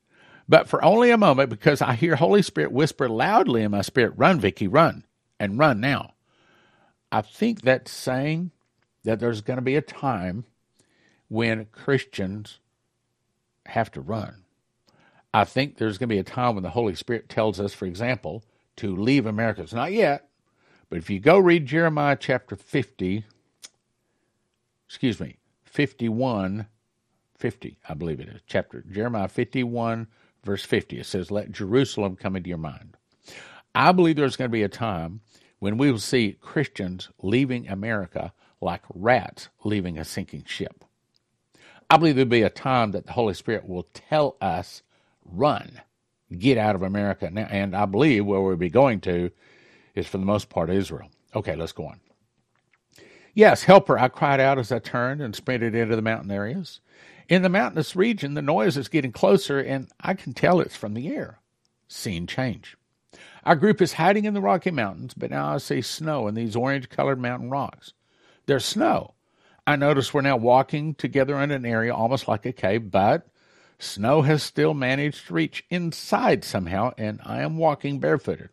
but 0.49 0.67
for 0.67 0.83
only 0.83 1.11
a 1.11 1.17
moment 1.17 1.49
because 1.49 1.81
I 1.81 1.93
hear 1.93 2.17
Holy 2.17 2.41
Spirit 2.41 2.73
whisper 2.73 3.07
loudly 3.07 3.63
in 3.63 3.71
my 3.71 3.81
spirit, 3.81 4.13
Run, 4.17 4.41
Vicki, 4.41 4.67
run 4.67 5.05
and 5.39 5.57
run 5.57 5.79
now. 5.79 6.13
I 7.11 7.21
think 7.21 7.61
that's 7.61 7.91
saying 7.91 8.51
that 9.03 9.19
there's 9.19 9.41
going 9.41 9.57
to 9.57 9.63
be 9.63 9.75
a 9.75 9.81
time 9.81 10.45
when 11.27 11.65
Christians 11.65 12.59
have 13.65 13.91
to 13.91 14.01
run. 14.01 14.43
I 15.33 15.43
think 15.43 15.77
there's 15.77 15.97
going 15.97 16.09
to 16.09 16.15
be 16.15 16.19
a 16.19 16.23
time 16.23 16.55
when 16.55 16.63
the 16.63 16.71
Holy 16.71 16.95
Spirit 16.95 17.29
tells 17.29 17.59
us, 17.59 17.73
for 17.73 17.85
example, 17.85 18.43
to 18.77 18.95
leave 18.95 19.25
America. 19.25 19.61
It's 19.61 19.73
not 19.73 19.91
yet, 19.93 20.29
but 20.89 20.97
if 20.97 21.09
you 21.09 21.19
go 21.19 21.37
read 21.37 21.67
Jeremiah 21.67 22.17
chapter 22.19 22.55
50, 22.55 23.25
excuse 24.87 25.19
me, 25.19 25.37
51, 25.65 26.65
50, 27.37 27.77
I 27.87 27.93
believe 27.93 28.19
it 28.19 28.29
is, 28.29 28.41
chapter 28.47 28.83
Jeremiah 28.91 29.27
51, 29.27 30.07
verse 30.43 30.63
50, 30.65 30.99
it 30.99 31.05
says, 31.05 31.29
Let 31.29 31.51
Jerusalem 31.51 32.15
come 32.15 32.35
into 32.35 32.49
your 32.49 32.57
mind. 32.57 32.97
I 33.73 33.91
believe 33.91 34.15
there's 34.15 34.35
going 34.35 34.49
to 34.49 34.53
be 34.53 34.63
a 34.63 34.69
time 34.69 35.21
when 35.59 35.77
we 35.77 35.91
will 35.91 35.99
see 35.99 36.37
Christians 36.41 37.09
leaving 37.21 37.67
America 37.67 38.33
like 38.61 38.81
rats 38.93 39.49
leaving 39.63 39.97
a 39.97 40.05
sinking 40.05 40.43
ship. 40.45 40.83
I 41.89 41.97
believe 41.97 42.15
there'll 42.15 42.29
be 42.29 42.43
a 42.43 42.49
time 42.49 42.91
that 42.91 43.05
the 43.05 43.13
Holy 43.13 43.33
Spirit 43.33 43.67
will 43.67 43.87
tell 43.93 44.35
us, 44.41 44.83
run, 45.25 45.81
get 46.37 46.57
out 46.57 46.75
of 46.75 46.83
America. 46.83 47.29
Now, 47.29 47.47
and 47.49 47.75
I 47.75 47.85
believe 47.85 48.25
where 48.25 48.41
we'll 48.41 48.57
be 48.57 48.69
going 48.69 49.01
to 49.01 49.31
is 49.95 50.07
for 50.07 50.17
the 50.17 50.25
most 50.25 50.49
part 50.49 50.69
Israel. 50.69 51.09
Okay, 51.35 51.55
let's 51.55 51.71
go 51.71 51.87
on. 51.87 51.99
Yes, 53.33 53.63
help 53.63 53.87
her, 53.87 53.97
I 53.97 54.07
cried 54.07 54.39
out 54.39 54.59
as 54.59 54.71
I 54.71 54.79
turned 54.79 55.21
and 55.21 55.35
sprinted 55.35 55.75
into 55.75 55.95
the 55.95 56.01
mountain 56.01 56.31
areas. 56.31 56.81
In 57.27 57.41
the 57.43 57.49
mountainous 57.49 57.95
region, 57.95 58.33
the 58.33 58.41
noise 58.41 58.75
is 58.75 58.87
getting 58.87 59.11
closer, 59.11 59.59
and 59.59 59.87
I 59.99 60.15
can 60.15 60.33
tell 60.33 60.59
it's 60.59 60.75
from 60.75 60.95
the 60.95 61.09
air. 61.09 61.39
Scene 61.87 62.27
change. 62.27 62.75
Our 63.43 63.55
group 63.55 63.81
is 63.81 63.93
hiding 63.93 64.25
in 64.25 64.33
the 64.33 64.41
Rocky 64.41 64.71
Mountains, 64.71 65.13
but 65.13 65.31
now 65.31 65.53
I 65.53 65.57
see 65.57 65.81
snow 65.81 66.27
in 66.27 66.35
these 66.35 66.55
orange 66.55 66.89
colored 66.89 67.19
mountain 67.19 67.49
rocks. 67.49 67.93
There's 68.45 68.65
snow. 68.65 69.13
I 69.65 69.75
notice 69.75 70.13
we're 70.13 70.21
now 70.21 70.37
walking 70.37 70.95
together 70.95 71.39
in 71.41 71.51
an 71.51 71.65
area 71.65 71.93
almost 71.93 72.27
like 72.27 72.45
a 72.45 72.51
cave, 72.51 72.91
but 72.91 73.27
snow 73.77 74.23
has 74.23 74.43
still 74.43 74.73
managed 74.73 75.27
to 75.27 75.33
reach 75.33 75.65
inside 75.69 76.43
somehow, 76.43 76.91
and 76.97 77.19
I 77.23 77.41
am 77.41 77.57
walking 77.57 77.99
barefooted. 77.99 78.49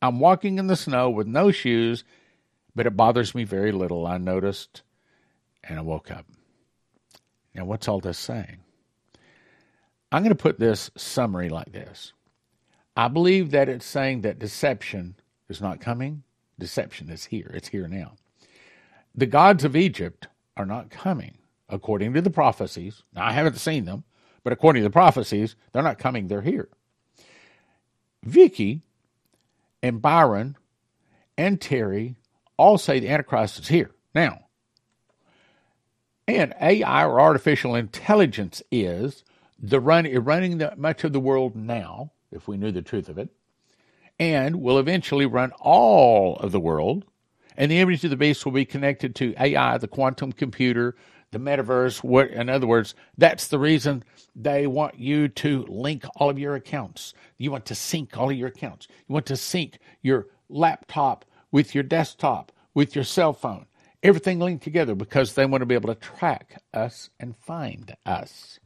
I'm 0.00 0.20
walking 0.20 0.58
in 0.58 0.66
the 0.66 0.76
snow 0.76 1.10
with 1.10 1.26
no 1.26 1.50
shoes, 1.50 2.04
but 2.74 2.86
it 2.86 2.96
bothers 2.96 3.34
me 3.34 3.44
very 3.44 3.72
little. 3.72 4.06
I 4.06 4.18
noticed 4.18 4.82
and 5.62 5.78
I 5.78 5.82
woke 5.82 6.10
up. 6.10 6.26
Now, 7.54 7.64
what's 7.64 7.88
all 7.88 8.00
this 8.00 8.18
saying? 8.18 8.58
I'm 10.12 10.22
going 10.22 10.30
to 10.30 10.42
put 10.42 10.58
this 10.58 10.90
summary 10.96 11.48
like 11.48 11.72
this 11.72 12.12
I 12.96 13.08
believe 13.08 13.50
that 13.50 13.68
it's 13.68 13.86
saying 13.86 14.20
that 14.22 14.38
deception 14.38 15.16
is 15.48 15.60
not 15.60 15.80
coming, 15.80 16.22
deception 16.58 17.10
is 17.10 17.26
here. 17.26 17.50
It's 17.54 17.68
here 17.68 17.88
now. 17.88 18.14
The 19.14 19.26
gods 19.26 19.64
of 19.64 19.76
Egypt 19.76 20.28
are 20.56 20.66
not 20.66 20.90
coming, 20.90 21.38
according 21.68 22.14
to 22.14 22.20
the 22.20 22.30
prophecies. 22.30 23.02
Now, 23.14 23.26
I 23.26 23.32
haven't 23.32 23.58
seen 23.58 23.84
them, 23.84 24.04
but 24.42 24.52
according 24.52 24.82
to 24.82 24.88
the 24.88 24.92
prophecies, 24.92 25.56
they're 25.72 25.82
not 25.82 25.98
coming, 25.98 26.28
they're 26.28 26.42
here. 26.42 26.68
Vicki 28.24 28.82
and 29.82 30.00
Byron 30.00 30.56
and 31.36 31.60
Terry 31.60 32.16
all 32.56 32.78
say 32.78 33.00
the 33.00 33.08
Antichrist 33.08 33.58
is 33.58 33.68
here 33.68 33.90
now. 34.14 34.40
And 36.26 36.54
AI 36.60 37.04
or 37.04 37.20
artificial 37.20 37.74
intelligence 37.74 38.62
is 38.70 39.24
the 39.58 39.80
run 39.80 40.10
running 40.24 40.58
the, 40.58 40.72
much 40.76 41.04
of 41.04 41.12
the 41.12 41.20
world 41.20 41.54
now, 41.54 42.12
if 42.34 42.46
we 42.48 42.56
knew 42.56 42.70
the 42.70 42.82
truth 42.82 43.08
of 43.08 43.18
it, 43.18 43.30
and 44.18 44.60
will 44.60 44.78
eventually 44.78 45.26
run 45.26 45.52
all 45.60 46.36
of 46.36 46.52
the 46.52 46.60
world. 46.60 47.04
And 47.56 47.70
the 47.70 47.78
image 47.80 48.04
of 48.04 48.10
the 48.10 48.16
beast 48.16 48.44
will 48.44 48.52
be 48.52 48.64
connected 48.64 49.14
to 49.16 49.34
AI, 49.38 49.78
the 49.78 49.88
quantum 49.88 50.32
computer, 50.32 50.96
the 51.30 51.38
metaverse. 51.38 52.02
What, 52.02 52.30
in 52.30 52.48
other 52.48 52.66
words, 52.66 52.94
that's 53.16 53.48
the 53.48 53.58
reason 53.58 54.04
they 54.34 54.66
want 54.66 54.98
you 54.98 55.28
to 55.28 55.64
link 55.68 56.04
all 56.16 56.28
of 56.28 56.38
your 56.38 56.56
accounts. 56.56 57.14
You 57.38 57.50
want 57.52 57.66
to 57.66 57.74
sync 57.74 58.16
all 58.18 58.30
of 58.30 58.36
your 58.36 58.48
accounts. 58.48 58.88
You 59.08 59.12
want 59.12 59.26
to 59.26 59.36
sync 59.36 59.78
your 60.02 60.26
laptop 60.48 61.24
with 61.52 61.74
your 61.74 61.84
desktop, 61.84 62.50
with 62.74 62.96
your 62.96 63.04
cell 63.04 63.32
phone, 63.32 63.66
everything 64.02 64.38
linked 64.38 64.62
together 64.62 64.94
because 64.94 65.34
they 65.34 65.46
want 65.46 65.62
to 65.62 65.66
be 65.66 65.74
able 65.74 65.94
to 65.94 66.00
track 66.00 66.60
us 66.72 67.10
and 67.18 67.36
find 67.36 67.96
us. 68.04 68.60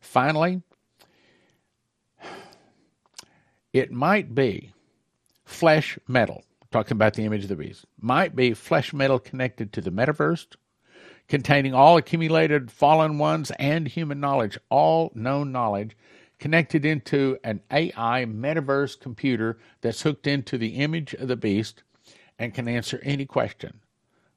Finally, 0.00 0.62
it 3.72 3.92
might 3.92 4.34
be 4.34 4.72
flesh 5.44 5.98
metal, 6.08 6.44
talking 6.70 6.92
about 6.96 7.14
the 7.14 7.24
image 7.24 7.42
of 7.44 7.48
the 7.48 7.56
beast, 7.56 7.86
might 8.00 8.36
be 8.36 8.54
flesh 8.54 8.92
metal 8.92 9.18
connected 9.18 9.72
to 9.72 9.80
the 9.80 9.90
metaverse, 9.90 10.46
containing 11.28 11.74
all 11.74 11.96
accumulated 11.96 12.70
fallen 12.70 13.18
ones 13.18 13.52
and 13.58 13.88
human 13.88 14.20
knowledge, 14.20 14.58
all 14.68 15.12
known 15.14 15.52
knowledge, 15.52 15.96
connected 16.38 16.84
into 16.84 17.38
an 17.44 17.60
AI 17.70 18.24
metaverse 18.24 18.98
computer 18.98 19.58
that's 19.80 20.02
hooked 20.02 20.26
into 20.26 20.58
the 20.58 20.76
image 20.76 21.14
of 21.14 21.28
the 21.28 21.36
beast 21.36 21.82
and 22.38 22.54
can 22.54 22.66
answer 22.66 23.00
any 23.04 23.26
question. 23.26 23.80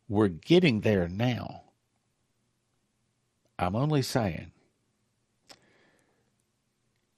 We're 0.10 0.28
getting 0.28 0.82
there 0.82 1.08
now. 1.08 1.62
I'm 3.58 3.76
only 3.76 4.02
saying 4.02 4.53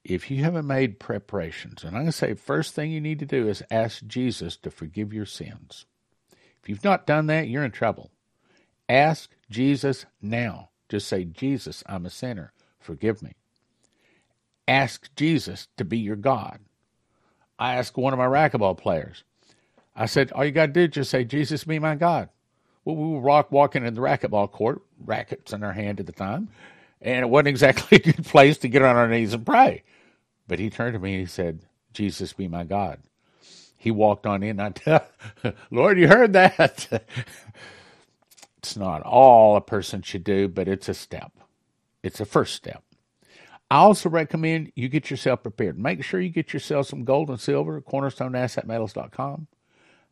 if 0.06 0.30
you 0.30 0.44
haven't 0.44 0.68
made 0.68 1.00
preparations, 1.00 1.84
and 1.84 1.96
I'm 1.96 2.04
going 2.04 2.06
to 2.06 2.12
say 2.12 2.36
first 2.36 2.76
thing 2.76 2.92
you 2.92 3.02
need 3.02 3.20
to 3.20 3.26
do 3.26 3.50
is 3.50 3.64
ask 3.72 4.06
Jesus 4.06 4.56
to 4.58 4.70
forgive 4.70 5.12
your 5.12 5.26
sins. 5.26 5.86
If 6.62 6.70
you've 6.70 6.84
not 6.84 7.08
done 7.08 7.26
that, 7.28 7.48
you're 7.48 7.64
in 7.64 7.72
trouble. 7.72 8.12
Ask 8.88 9.32
Jesus 9.50 10.06
now. 10.22 10.70
Just 10.90 11.08
say, 11.08 11.26
Jesus, 11.26 11.84
I'm 11.88 12.06
a 12.06 12.12
sinner. 12.12 12.54
Forgive 12.80 13.24
me. 13.24 13.34
Ask 14.68 15.10
Jesus 15.16 15.68
to 15.78 15.84
be 15.84 15.98
your 15.98 16.16
God. 16.16 16.60
I 17.58 17.76
asked 17.76 17.98
one 17.98 18.14
of 18.14 18.20
my 18.20 18.26
racquetball 18.26 18.78
players, 18.78 19.24
I 19.96 20.06
said, 20.06 20.32
all 20.32 20.46
you 20.46 20.52
got 20.52 20.68
to 20.68 20.72
do 20.74 20.82
is 20.82 20.90
just 20.90 21.10
say, 21.10 21.24
Jesus, 21.24 21.64
be 21.64 21.80
my 21.80 21.96
God. 21.96 22.30
Well, 22.84 22.96
we 22.96 23.08
were 23.14 23.22
rock 23.22 23.52
walking 23.52 23.86
in 23.86 23.96
the 23.96 24.02
racquetball 24.02 24.52
court, 24.52 24.84
rackets 25.04 25.52
in 25.54 25.64
our 25.64 25.74
hand 25.74 26.00
at 26.00 26.06
the 26.06 26.12
time, 26.12 26.50
and 27.02 27.22
it 27.22 27.30
wasn't 27.30 27.48
exactly 27.48 27.98
a 27.98 28.12
good 28.12 28.26
place 28.26 28.60
to 28.60 28.68
get 28.68 28.84
on 28.84 28.96
our 28.96 29.08
knees 29.08 29.34
and 29.34 29.46
pray. 29.46 29.84
But 30.48 30.60
he 30.60 30.70
turned 30.70 30.94
to 30.94 31.00
me 31.00 31.14
and 31.14 31.22
he 31.22 31.26
said, 31.26 31.62
Jesus 31.94 32.34
be 32.34 32.48
my 32.48 32.64
God. 32.64 33.00
He 33.78 33.92
walked 33.92 34.26
on 34.26 34.44
in. 34.44 34.60
I 34.60 34.70
tell, 34.72 35.06
Lord, 35.72 36.00
you 36.00 36.08
heard 36.08 36.34
that. 36.34 36.88
it's 38.58 38.78
not 38.78 39.02
all 39.04 39.56
a 39.56 39.62
person 39.62 40.02
should 40.02 40.24
do, 40.24 40.48
but 40.48 40.68
it's 40.68 40.90
a 40.90 40.94
step. 40.94 41.32
It's 42.04 42.20
a 42.20 42.26
first 42.26 42.56
step. 42.56 42.84
I 43.70 43.78
also 43.78 44.10
recommend 44.10 44.72
you 44.76 44.90
get 44.90 45.10
yourself 45.10 45.42
prepared. 45.42 45.80
Make 45.80 46.04
sure 46.04 46.20
you 46.20 46.30
get 46.30 46.54
yourself 46.54 46.88
some 46.88 47.04
gold 47.04 47.30
and 47.30 47.40
silver, 47.40 47.82
cornerstoneassetmetals.com. 47.82 49.48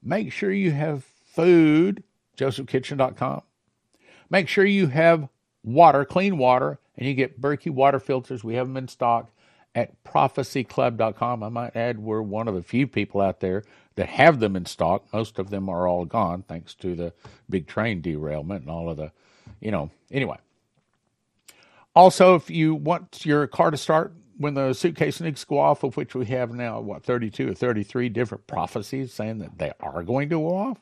Make 0.01 0.31
sure 0.31 0.51
you 0.51 0.71
have 0.71 1.03
food, 1.03 2.03
josephkitchen.com. 2.37 3.43
Make 4.29 4.47
sure 4.47 4.65
you 4.65 4.87
have 4.87 5.29
water, 5.63 6.03
clean 6.03 6.37
water, 6.37 6.79
and 6.97 7.07
you 7.07 7.13
get 7.13 7.39
Berkey 7.39 7.71
water 7.71 7.99
filters. 7.99 8.43
We 8.43 8.55
have 8.55 8.67
them 8.67 8.77
in 8.77 8.87
stock 8.87 9.29
at 9.75 10.03
prophecyclub.com. 10.03 11.43
I 11.43 11.49
might 11.49 11.75
add, 11.75 11.99
we're 11.99 12.21
one 12.21 12.47
of 12.47 12.55
the 12.55 12.63
few 12.63 12.87
people 12.87 13.21
out 13.21 13.39
there 13.39 13.63
that 13.95 14.09
have 14.09 14.39
them 14.39 14.55
in 14.55 14.65
stock. 14.65 15.05
Most 15.13 15.39
of 15.39 15.49
them 15.49 15.69
are 15.69 15.87
all 15.87 16.05
gone 16.05 16.43
thanks 16.43 16.73
to 16.75 16.95
the 16.95 17.13
big 17.49 17.67
train 17.67 18.01
derailment 18.01 18.61
and 18.61 18.69
all 18.69 18.89
of 18.89 18.97
the, 18.97 19.11
you 19.59 19.71
know, 19.71 19.89
anyway. 20.11 20.37
Also, 21.95 22.35
if 22.35 22.49
you 22.49 22.75
want 22.75 23.25
your 23.25 23.45
car 23.47 23.71
to 23.71 23.77
start 23.77 24.13
when 24.37 24.55
the 24.55 24.73
suitcase 24.73 25.19
to 25.19 25.45
go 25.47 25.59
off, 25.59 25.83
of 25.83 25.95
which 25.95 26.15
we 26.15 26.25
have 26.25 26.51
now, 26.51 26.79
what, 26.79 27.03
32 27.03 27.51
or 27.51 27.53
33 27.53 28.09
different 28.09 28.47
prophecies 28.47 29.13
saying 29.13 29.39
that 29.39 29.57
they 29.59 29.71
are 29.79 30.03
going 30.03 30.29
to 30.29 30.35
go 30.35 30.55
off. 30.55 30.79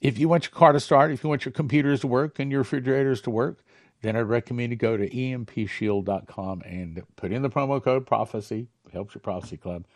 If 0.00 0.18
you 0.18 0.28
want 0.28 0.44
your 0.44 0.52
car 0.52 0.72
to 0.72 0.80
start, 0.80 1.10
if 1.12 1.22
you 1.22 1.30
want 1.30 1.44
your 1.44 1.52
computers 1.52 2.00
to 2.00 2.06
work 2.06 2.38
and 2.38 2.50
your 2.50 2.60
refrigerators 2.60 3.20
to 3.22 3.30
work, 3.30 3.64
then 4.06 4.16
I'd 4.16 4.20
recommend 4.22 4.72
you 4.72 4.76
go 4.76 4.96
to 4.96 5.08
empshield.com 5.08 6.62
and 6.62 7.02
put 7.16 7.32
in 7.32 7.42
the 7.42 7.50
promo 7.50 7.82
code 7.82 8.06
prophecy. 8.06 8.68
Helps 8.92 9.14
your 9.14 9.20
prophecy 9.20 9.56
club. 9.56 9.86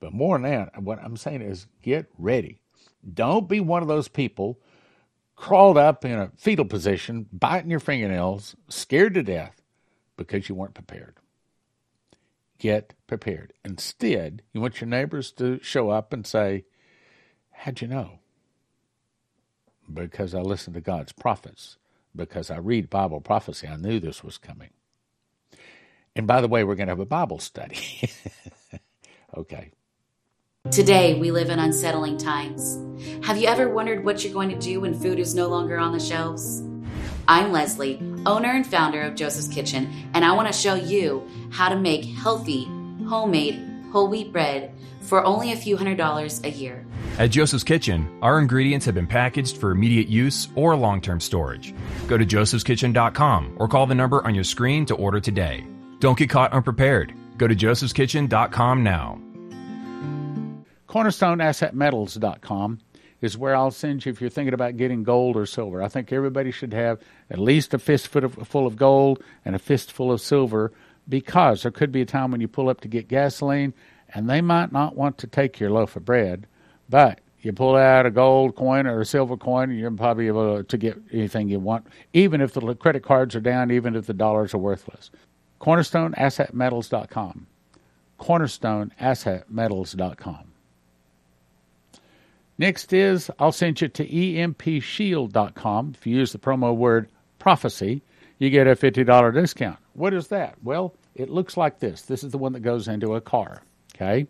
But 0.00 0.12
more 0.12 0.38
than 0.38 0.50
that, 0.50 0.82
what 0.82 1.02
I'm 1.02 1.16
saying 1.16 1.42
is 1.42 1.66
get 1.82 2.06
ready. 2.16 2.60
Don't 3.14 3.48
be 3.48 3.60
one 3.60 3.82
of 3.82 3.88
those 3.88 4.08
people 4.08 4.60
crawled 5.36 5.78
up 5.78 6.04
in 6.04 6.18
a 6.18 6.32
fetal 6.36 6.64
position, 6.64 7.26
biting 7.32 7.70
your 7.70 7.80
fingernails, 7.80 8.56
scared 8.68 9.14
to 9.14 9.22
death 9.22 9.60
because 10.16 10.48
you 10.48 10.54
weren't 10.54 10.74
prepared. 10.74 11.16
Get 12.58 12.94
prepared. 13.06 13.52
Instead, 13.64 14.42
you 14.52 14.60
want 14.60 14.80
your 14.80 14.88
neighbors 14.88 15.30
to 15.32 15.60
show 15.62 15.90
up 15.90 16.12
and 16.12 16.26
say, 16.26 16.64
How'd 17.52 17.80
you 17.80 17.88
know? 17.88 18.18
Because 19.92 20.34
I 20.34 20.40
listened 20.40 20.74
to 20.74 20.80
God's 20.80 21.12
prophets 21.12 21.76
because 22.18 22.50
I 22.50 22.58
read 22.58 22.90
Bible 22.90 23.22
prophecy. 23.22 23.66
I 23.66 23.76
knew 23.76 23.98
this 23.98 24.22
was 24.22 24.36
coming. 24.36 24.70
And 26.14 26.26
by 26.26 26.42
the 26.42 26.48
way, 26.48 26.64
we're 26.64 26.74
going 26.74 26.88
to 26.88 26.92
have 26.92 27.00
a 27.00 27.06
Bible 27.06 27.38
study. 27.38 28.10
okay. 29.36 29.70
Today, 30.70 31.18
we 31.18 31.30
live 31.30 31.48
in 31.48 31.58
unsettling 31.58 32.18
times. 32.18 32.78
Have 33.24 33.38
you 33.38 33.46
ever 33.46 33.70
wondered 33.70 34.04
what 34.04 34.22
you're 34.22 34.34
going 34.34 34.50
to 34.50 34.58
do 34.58 34.80
when 34.82 34.98
food 34.98 35.18
is 35.18 35.34
no 35.34 35.48
longer 35.48 35.78
on 35.78 35.92
the 35.92 36.00
shelves? 36.00 36.62
I'm 37.28 37.52
Leslie, 37.52 38.02
owner 38.26 38.50
and 38.50 38.66
founder 38.66 39.02
of 39.02 39.14
Joseph's 39.14 39.48
Kitchen, 39.48 39.88
and 40.12 40.24
I 40.24 40.32
want 40.32 40.48
to 40.48 40.52
show 40.52 40.74
you 40.74 41.26
how 41.50 41.68
to 41.68 41.76
make 41.76 42.04
healthy, 42.04 42.64
homemade, 43.06 43.64
whole 43.92 44.08
wheat 44.08 44.32
bread 44.32 44.72
for 45.02 45.24
only 45.24 45.52
a 45.52 45.56
few 45.56 45.76
hundred 45.76 45.96
dollars 45.96 46.42
a 46.42 46.50
year. 46.50 46.84
At 47.18 47.32
Joseph's 47.32 47.64
Kitchen, 47.64 48.16
our 48.22 48.38
ingredients 48.38 48.86
have 48.86 48.94
been 48.94 49.08
packaged 49.08 49.56
for 49.56 49.72
immediate 49.72 50.06
use 50.06 50.46
or 50.54 50.76
long 50.76 51.00
term 51.00 51.18
storage. 51.18 51.74
Go 52.06 52.16
to 52.16 52.24
josephskitchen.com 52.24 53.56
or 53.56 53.66
call 53.66 53.86
the 53.86 53.94
number 53.96 54.24
on 54.24 54.36
your 54.36 54.44
screen 54.44 54.86
to 54.86 54.94
order 54.94 55.18
today. 55.18 55.66
Don't 55.98 56.16
get 56.16 56.30
caught 56.30 56.52
unprepared. 56.52 57.12
Go 57.36 57.48
to 57.48 57.56
josephskitchen.com 57.56 58.84
now. 58.84 59.20
CornerstoneAssetMetals.com 60.88 62.78
is 63.20 63.36
where 63.36 63.56
I'll 63.56 63.72
send 63.72 64.06
you 64.06 64.12
if 64.12 64.20
you're 64.20 64.30
thinking 64.30 64.54
about 64.54 64.76
getting 64.76 65.02
gold 65.02 65.36
or 65.36 65.44
silver. 65.44 65.82
I 65.82 65.88
think 65.88 66.12
everybody 66.12 66.52
should 66.52 66.72
have 66.72 67.00
at 67.30 67.40
least 67.40 67.74
a 67.74 67.80
fistful 67.80 68.66
of 68.66 68.76
gold 68.76 69.24
and 69.44 69.56
a 69.56 69.58
fistful 69.58 70.12
of 70.12 70.20
silver 70.20 70.72
because 71.08 71.64
there 71.64 71.72
could 71.72 71.90
be 71.90 72.02
a 72.02 72.06
time 72.06 72.30
when 72.30 72.40
you 72.40 72.46
pull 72.46 72.68
up 72.68 72.80
to 72.82 72.88
get 72.88 73.08
gasoline 73.08 73.74
and 74.14 74.30
they 74.30 74.40
might 74.40 74.70
not 74.70 74.94
want 74.94 75.18
to 75.18 75.26
take 75.26 75.58
your 75.58 75.70
loaf 75.70 75.96
of 75.96 76.04
bread, 76.04 76.46
but 76.88 77.20
you 77.40 77.52
pull 77.52 77.76
out 77.76 78.06
a 78.06 78.10
gold 78.10 78.56
coin 78.56 78.86
or 78.86 79.00
a 79.00 79.06
silver 79.06 79.36
coin, 79.36 79.70
you're 79.70 79.90
probably 79.90 80.26
able 80.26 80.64
to 80.64 80.76
get 80.76 81.00
anything 81.12 81.48
you 81.48 81.60
want, 81.60 81.86
even 82.12 82.40
if 82.40 82.52
the 82.52 82.74
credit 82.74 83.02
cards 83.02 83.36
are 83.36 83.40
down, 83.40 83.70
even 83.70 83.94
if 83.94 84.06
the 84.06 84.14
dollars 84.14 84.54
are 84.54 84.58
worthless. 84.58 85.10
CornerstoneAssetMetals.com. 85.60 87.46
CornerstoneAssetMetals.com. 88.20 90.44
Next 92.60 92.92
is 92.92 93.30
I'll 93.38 93.52
send 93.52 93.80
you 93.80 93.86
to 93.88 94.04
empshield.com. 94.04 95.92
If 95.94 96.06
you 96.06 96.16
use 96.16 96.32
the 96.32 96.38
promo 96.38 96.74
word 96.74 97.08
prophecy, 97.38 98.02
you 98.38 98.50
get 98.50 98.66
a 98.66 98.74
$50 98.74 99.34
discount. 99.34 99.78
What 99.94 100.12
is 100.12 100.26
that? 100.28 100.56
Well, 100.64 100.94
it 101.14 101.30
looks 101.30 101.56
like 101.56 101.78
this. 101.78 102.02
This 102.02 102.24
is 102.24 102.32
the 102.32 102.38
one 102.38 102.52
that 102.54 102.60
goes 102.60 102.88
into 102.88 103.14
a 103.14 103.20
car. 103.20 103.62
Okay? 103.94 104.26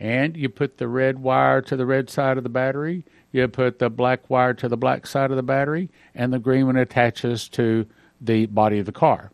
And 0.00 0.36
you 0.36 0.48
put 0.48 0.78
the 0.78 0.88
red 0.88 1.18
wire 1.18 1.60
to 1.62 1.76
the 1.76 1.86
red 1.86 2.08
side 2.08 2.36
of 2.38 2.44
the 2.44 2.48
battery, 2.48 3.04
you 3.32 3.46
put 3.48 3.78
the 3.78 3.90
black 3.90 4.30
wire 4.30 4.54
to 4.54 4.68
the 4.68 4.76
black 4.76 5.06
side 5.06 5.30
of 5.30 5.36
the 5.36 5.42
battery, 5.42 5.90
and 6.14 6.32
the 6.32 6.38
green 6.38 6.66
one 6.66 6.76
attaches 6.76 7.48
to 7.50 7.86
the 8.20 8.46
body 8.46 8.78
of 8.78 8.86
the 8.86 8.92
car. 8.92 9.30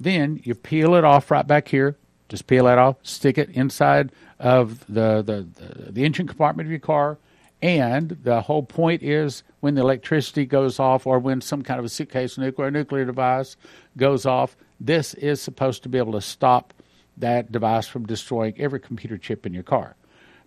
Then 0.00 0.40
you 0.42 0.54
peel 0.54 0.94
it 0.94 1.04
off 1.04 1.30
right 1.30 1.46
back 1.46 1.68
here. 1.68 1.96
Just 2.28 2.46
peel 2.46 2.64
that 2.64 2.78
off, 2.78 2.96
stick 3.02 3.36
it 3.36 3.50
inside 3.50 4.10
of 4.40 4.84
the, 4.86 5.22
the, 5.22 5.46
the, 5.54 5.92
the 5.92 6.04
engine 6.04 6.26
compartment 6.26 6.66
of 6.66 6.70
your 6.70 6.80
car. 6.80 7.18
And 7.60 8.18
the 8.22 8.40
whole 8.40 8.62
point 8.64 9.02
is 9.02 9.44
when 9.60 9.74
the 9.76 9.82
electricity 9.82 10.46
goes 10.46 10.80
off 10.80 11.06
or 11.06 11.20
when 11.20 11.40
some 11.40 11.62
kind 11.62 11.78
of 11.78 11.84
a 11.84 11.88
suitcase 11.88 12.36
nuclear 12.38 12.70
nuclear 12.70 13.04
device 13.04 13.56
goes 13.96 14.26
off, 14.26 14.56
this 14.80 15.14
is 15.14 15.40
supposed 15.40 15.84
to 15.84 15.88
be 15.88 15.98
able 15.98 16.12
to 16.12 16.20
stop 16.20 16.74
that 17.16 17.52
device 17.52 17.86
from 17.86 18.06
destroying 18.06 18.54
every 18.58 18.80
computer 18.80 19.18
chip 19.18 19.46
in 19.46 19.54
your 19.54 19.62
car. 19.62 19.96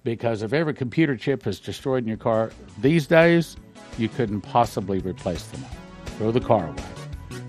Because 0.03 0.41
if 0.41 0.53
every 0.53 0.73
computer 0.73 1.15
chip 1.15 1.47
is 1.47 1.59
destroyed 1.59 2.03
in 2.03 2.07
your 2.07 2.17
car 2.17 2.51
these 2.81 3.07
days, 3.07 3.57
you 3.97 4.09
couldn't 4.09 4.41
possibly 4.41 4.99
replace 4.99 5.43
them 5.47 5.63
all. 5.63 5.77
Throw 6.17 6.31
the 6.31 6.41
car 6.41 6.67
away. 6.67 6.83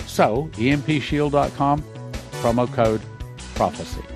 So, 0.06 0.48
empshield.com, 0.54 1.82
promo 2.32 2.72
code 2.72 3.02
prophecy. 3.54 4.15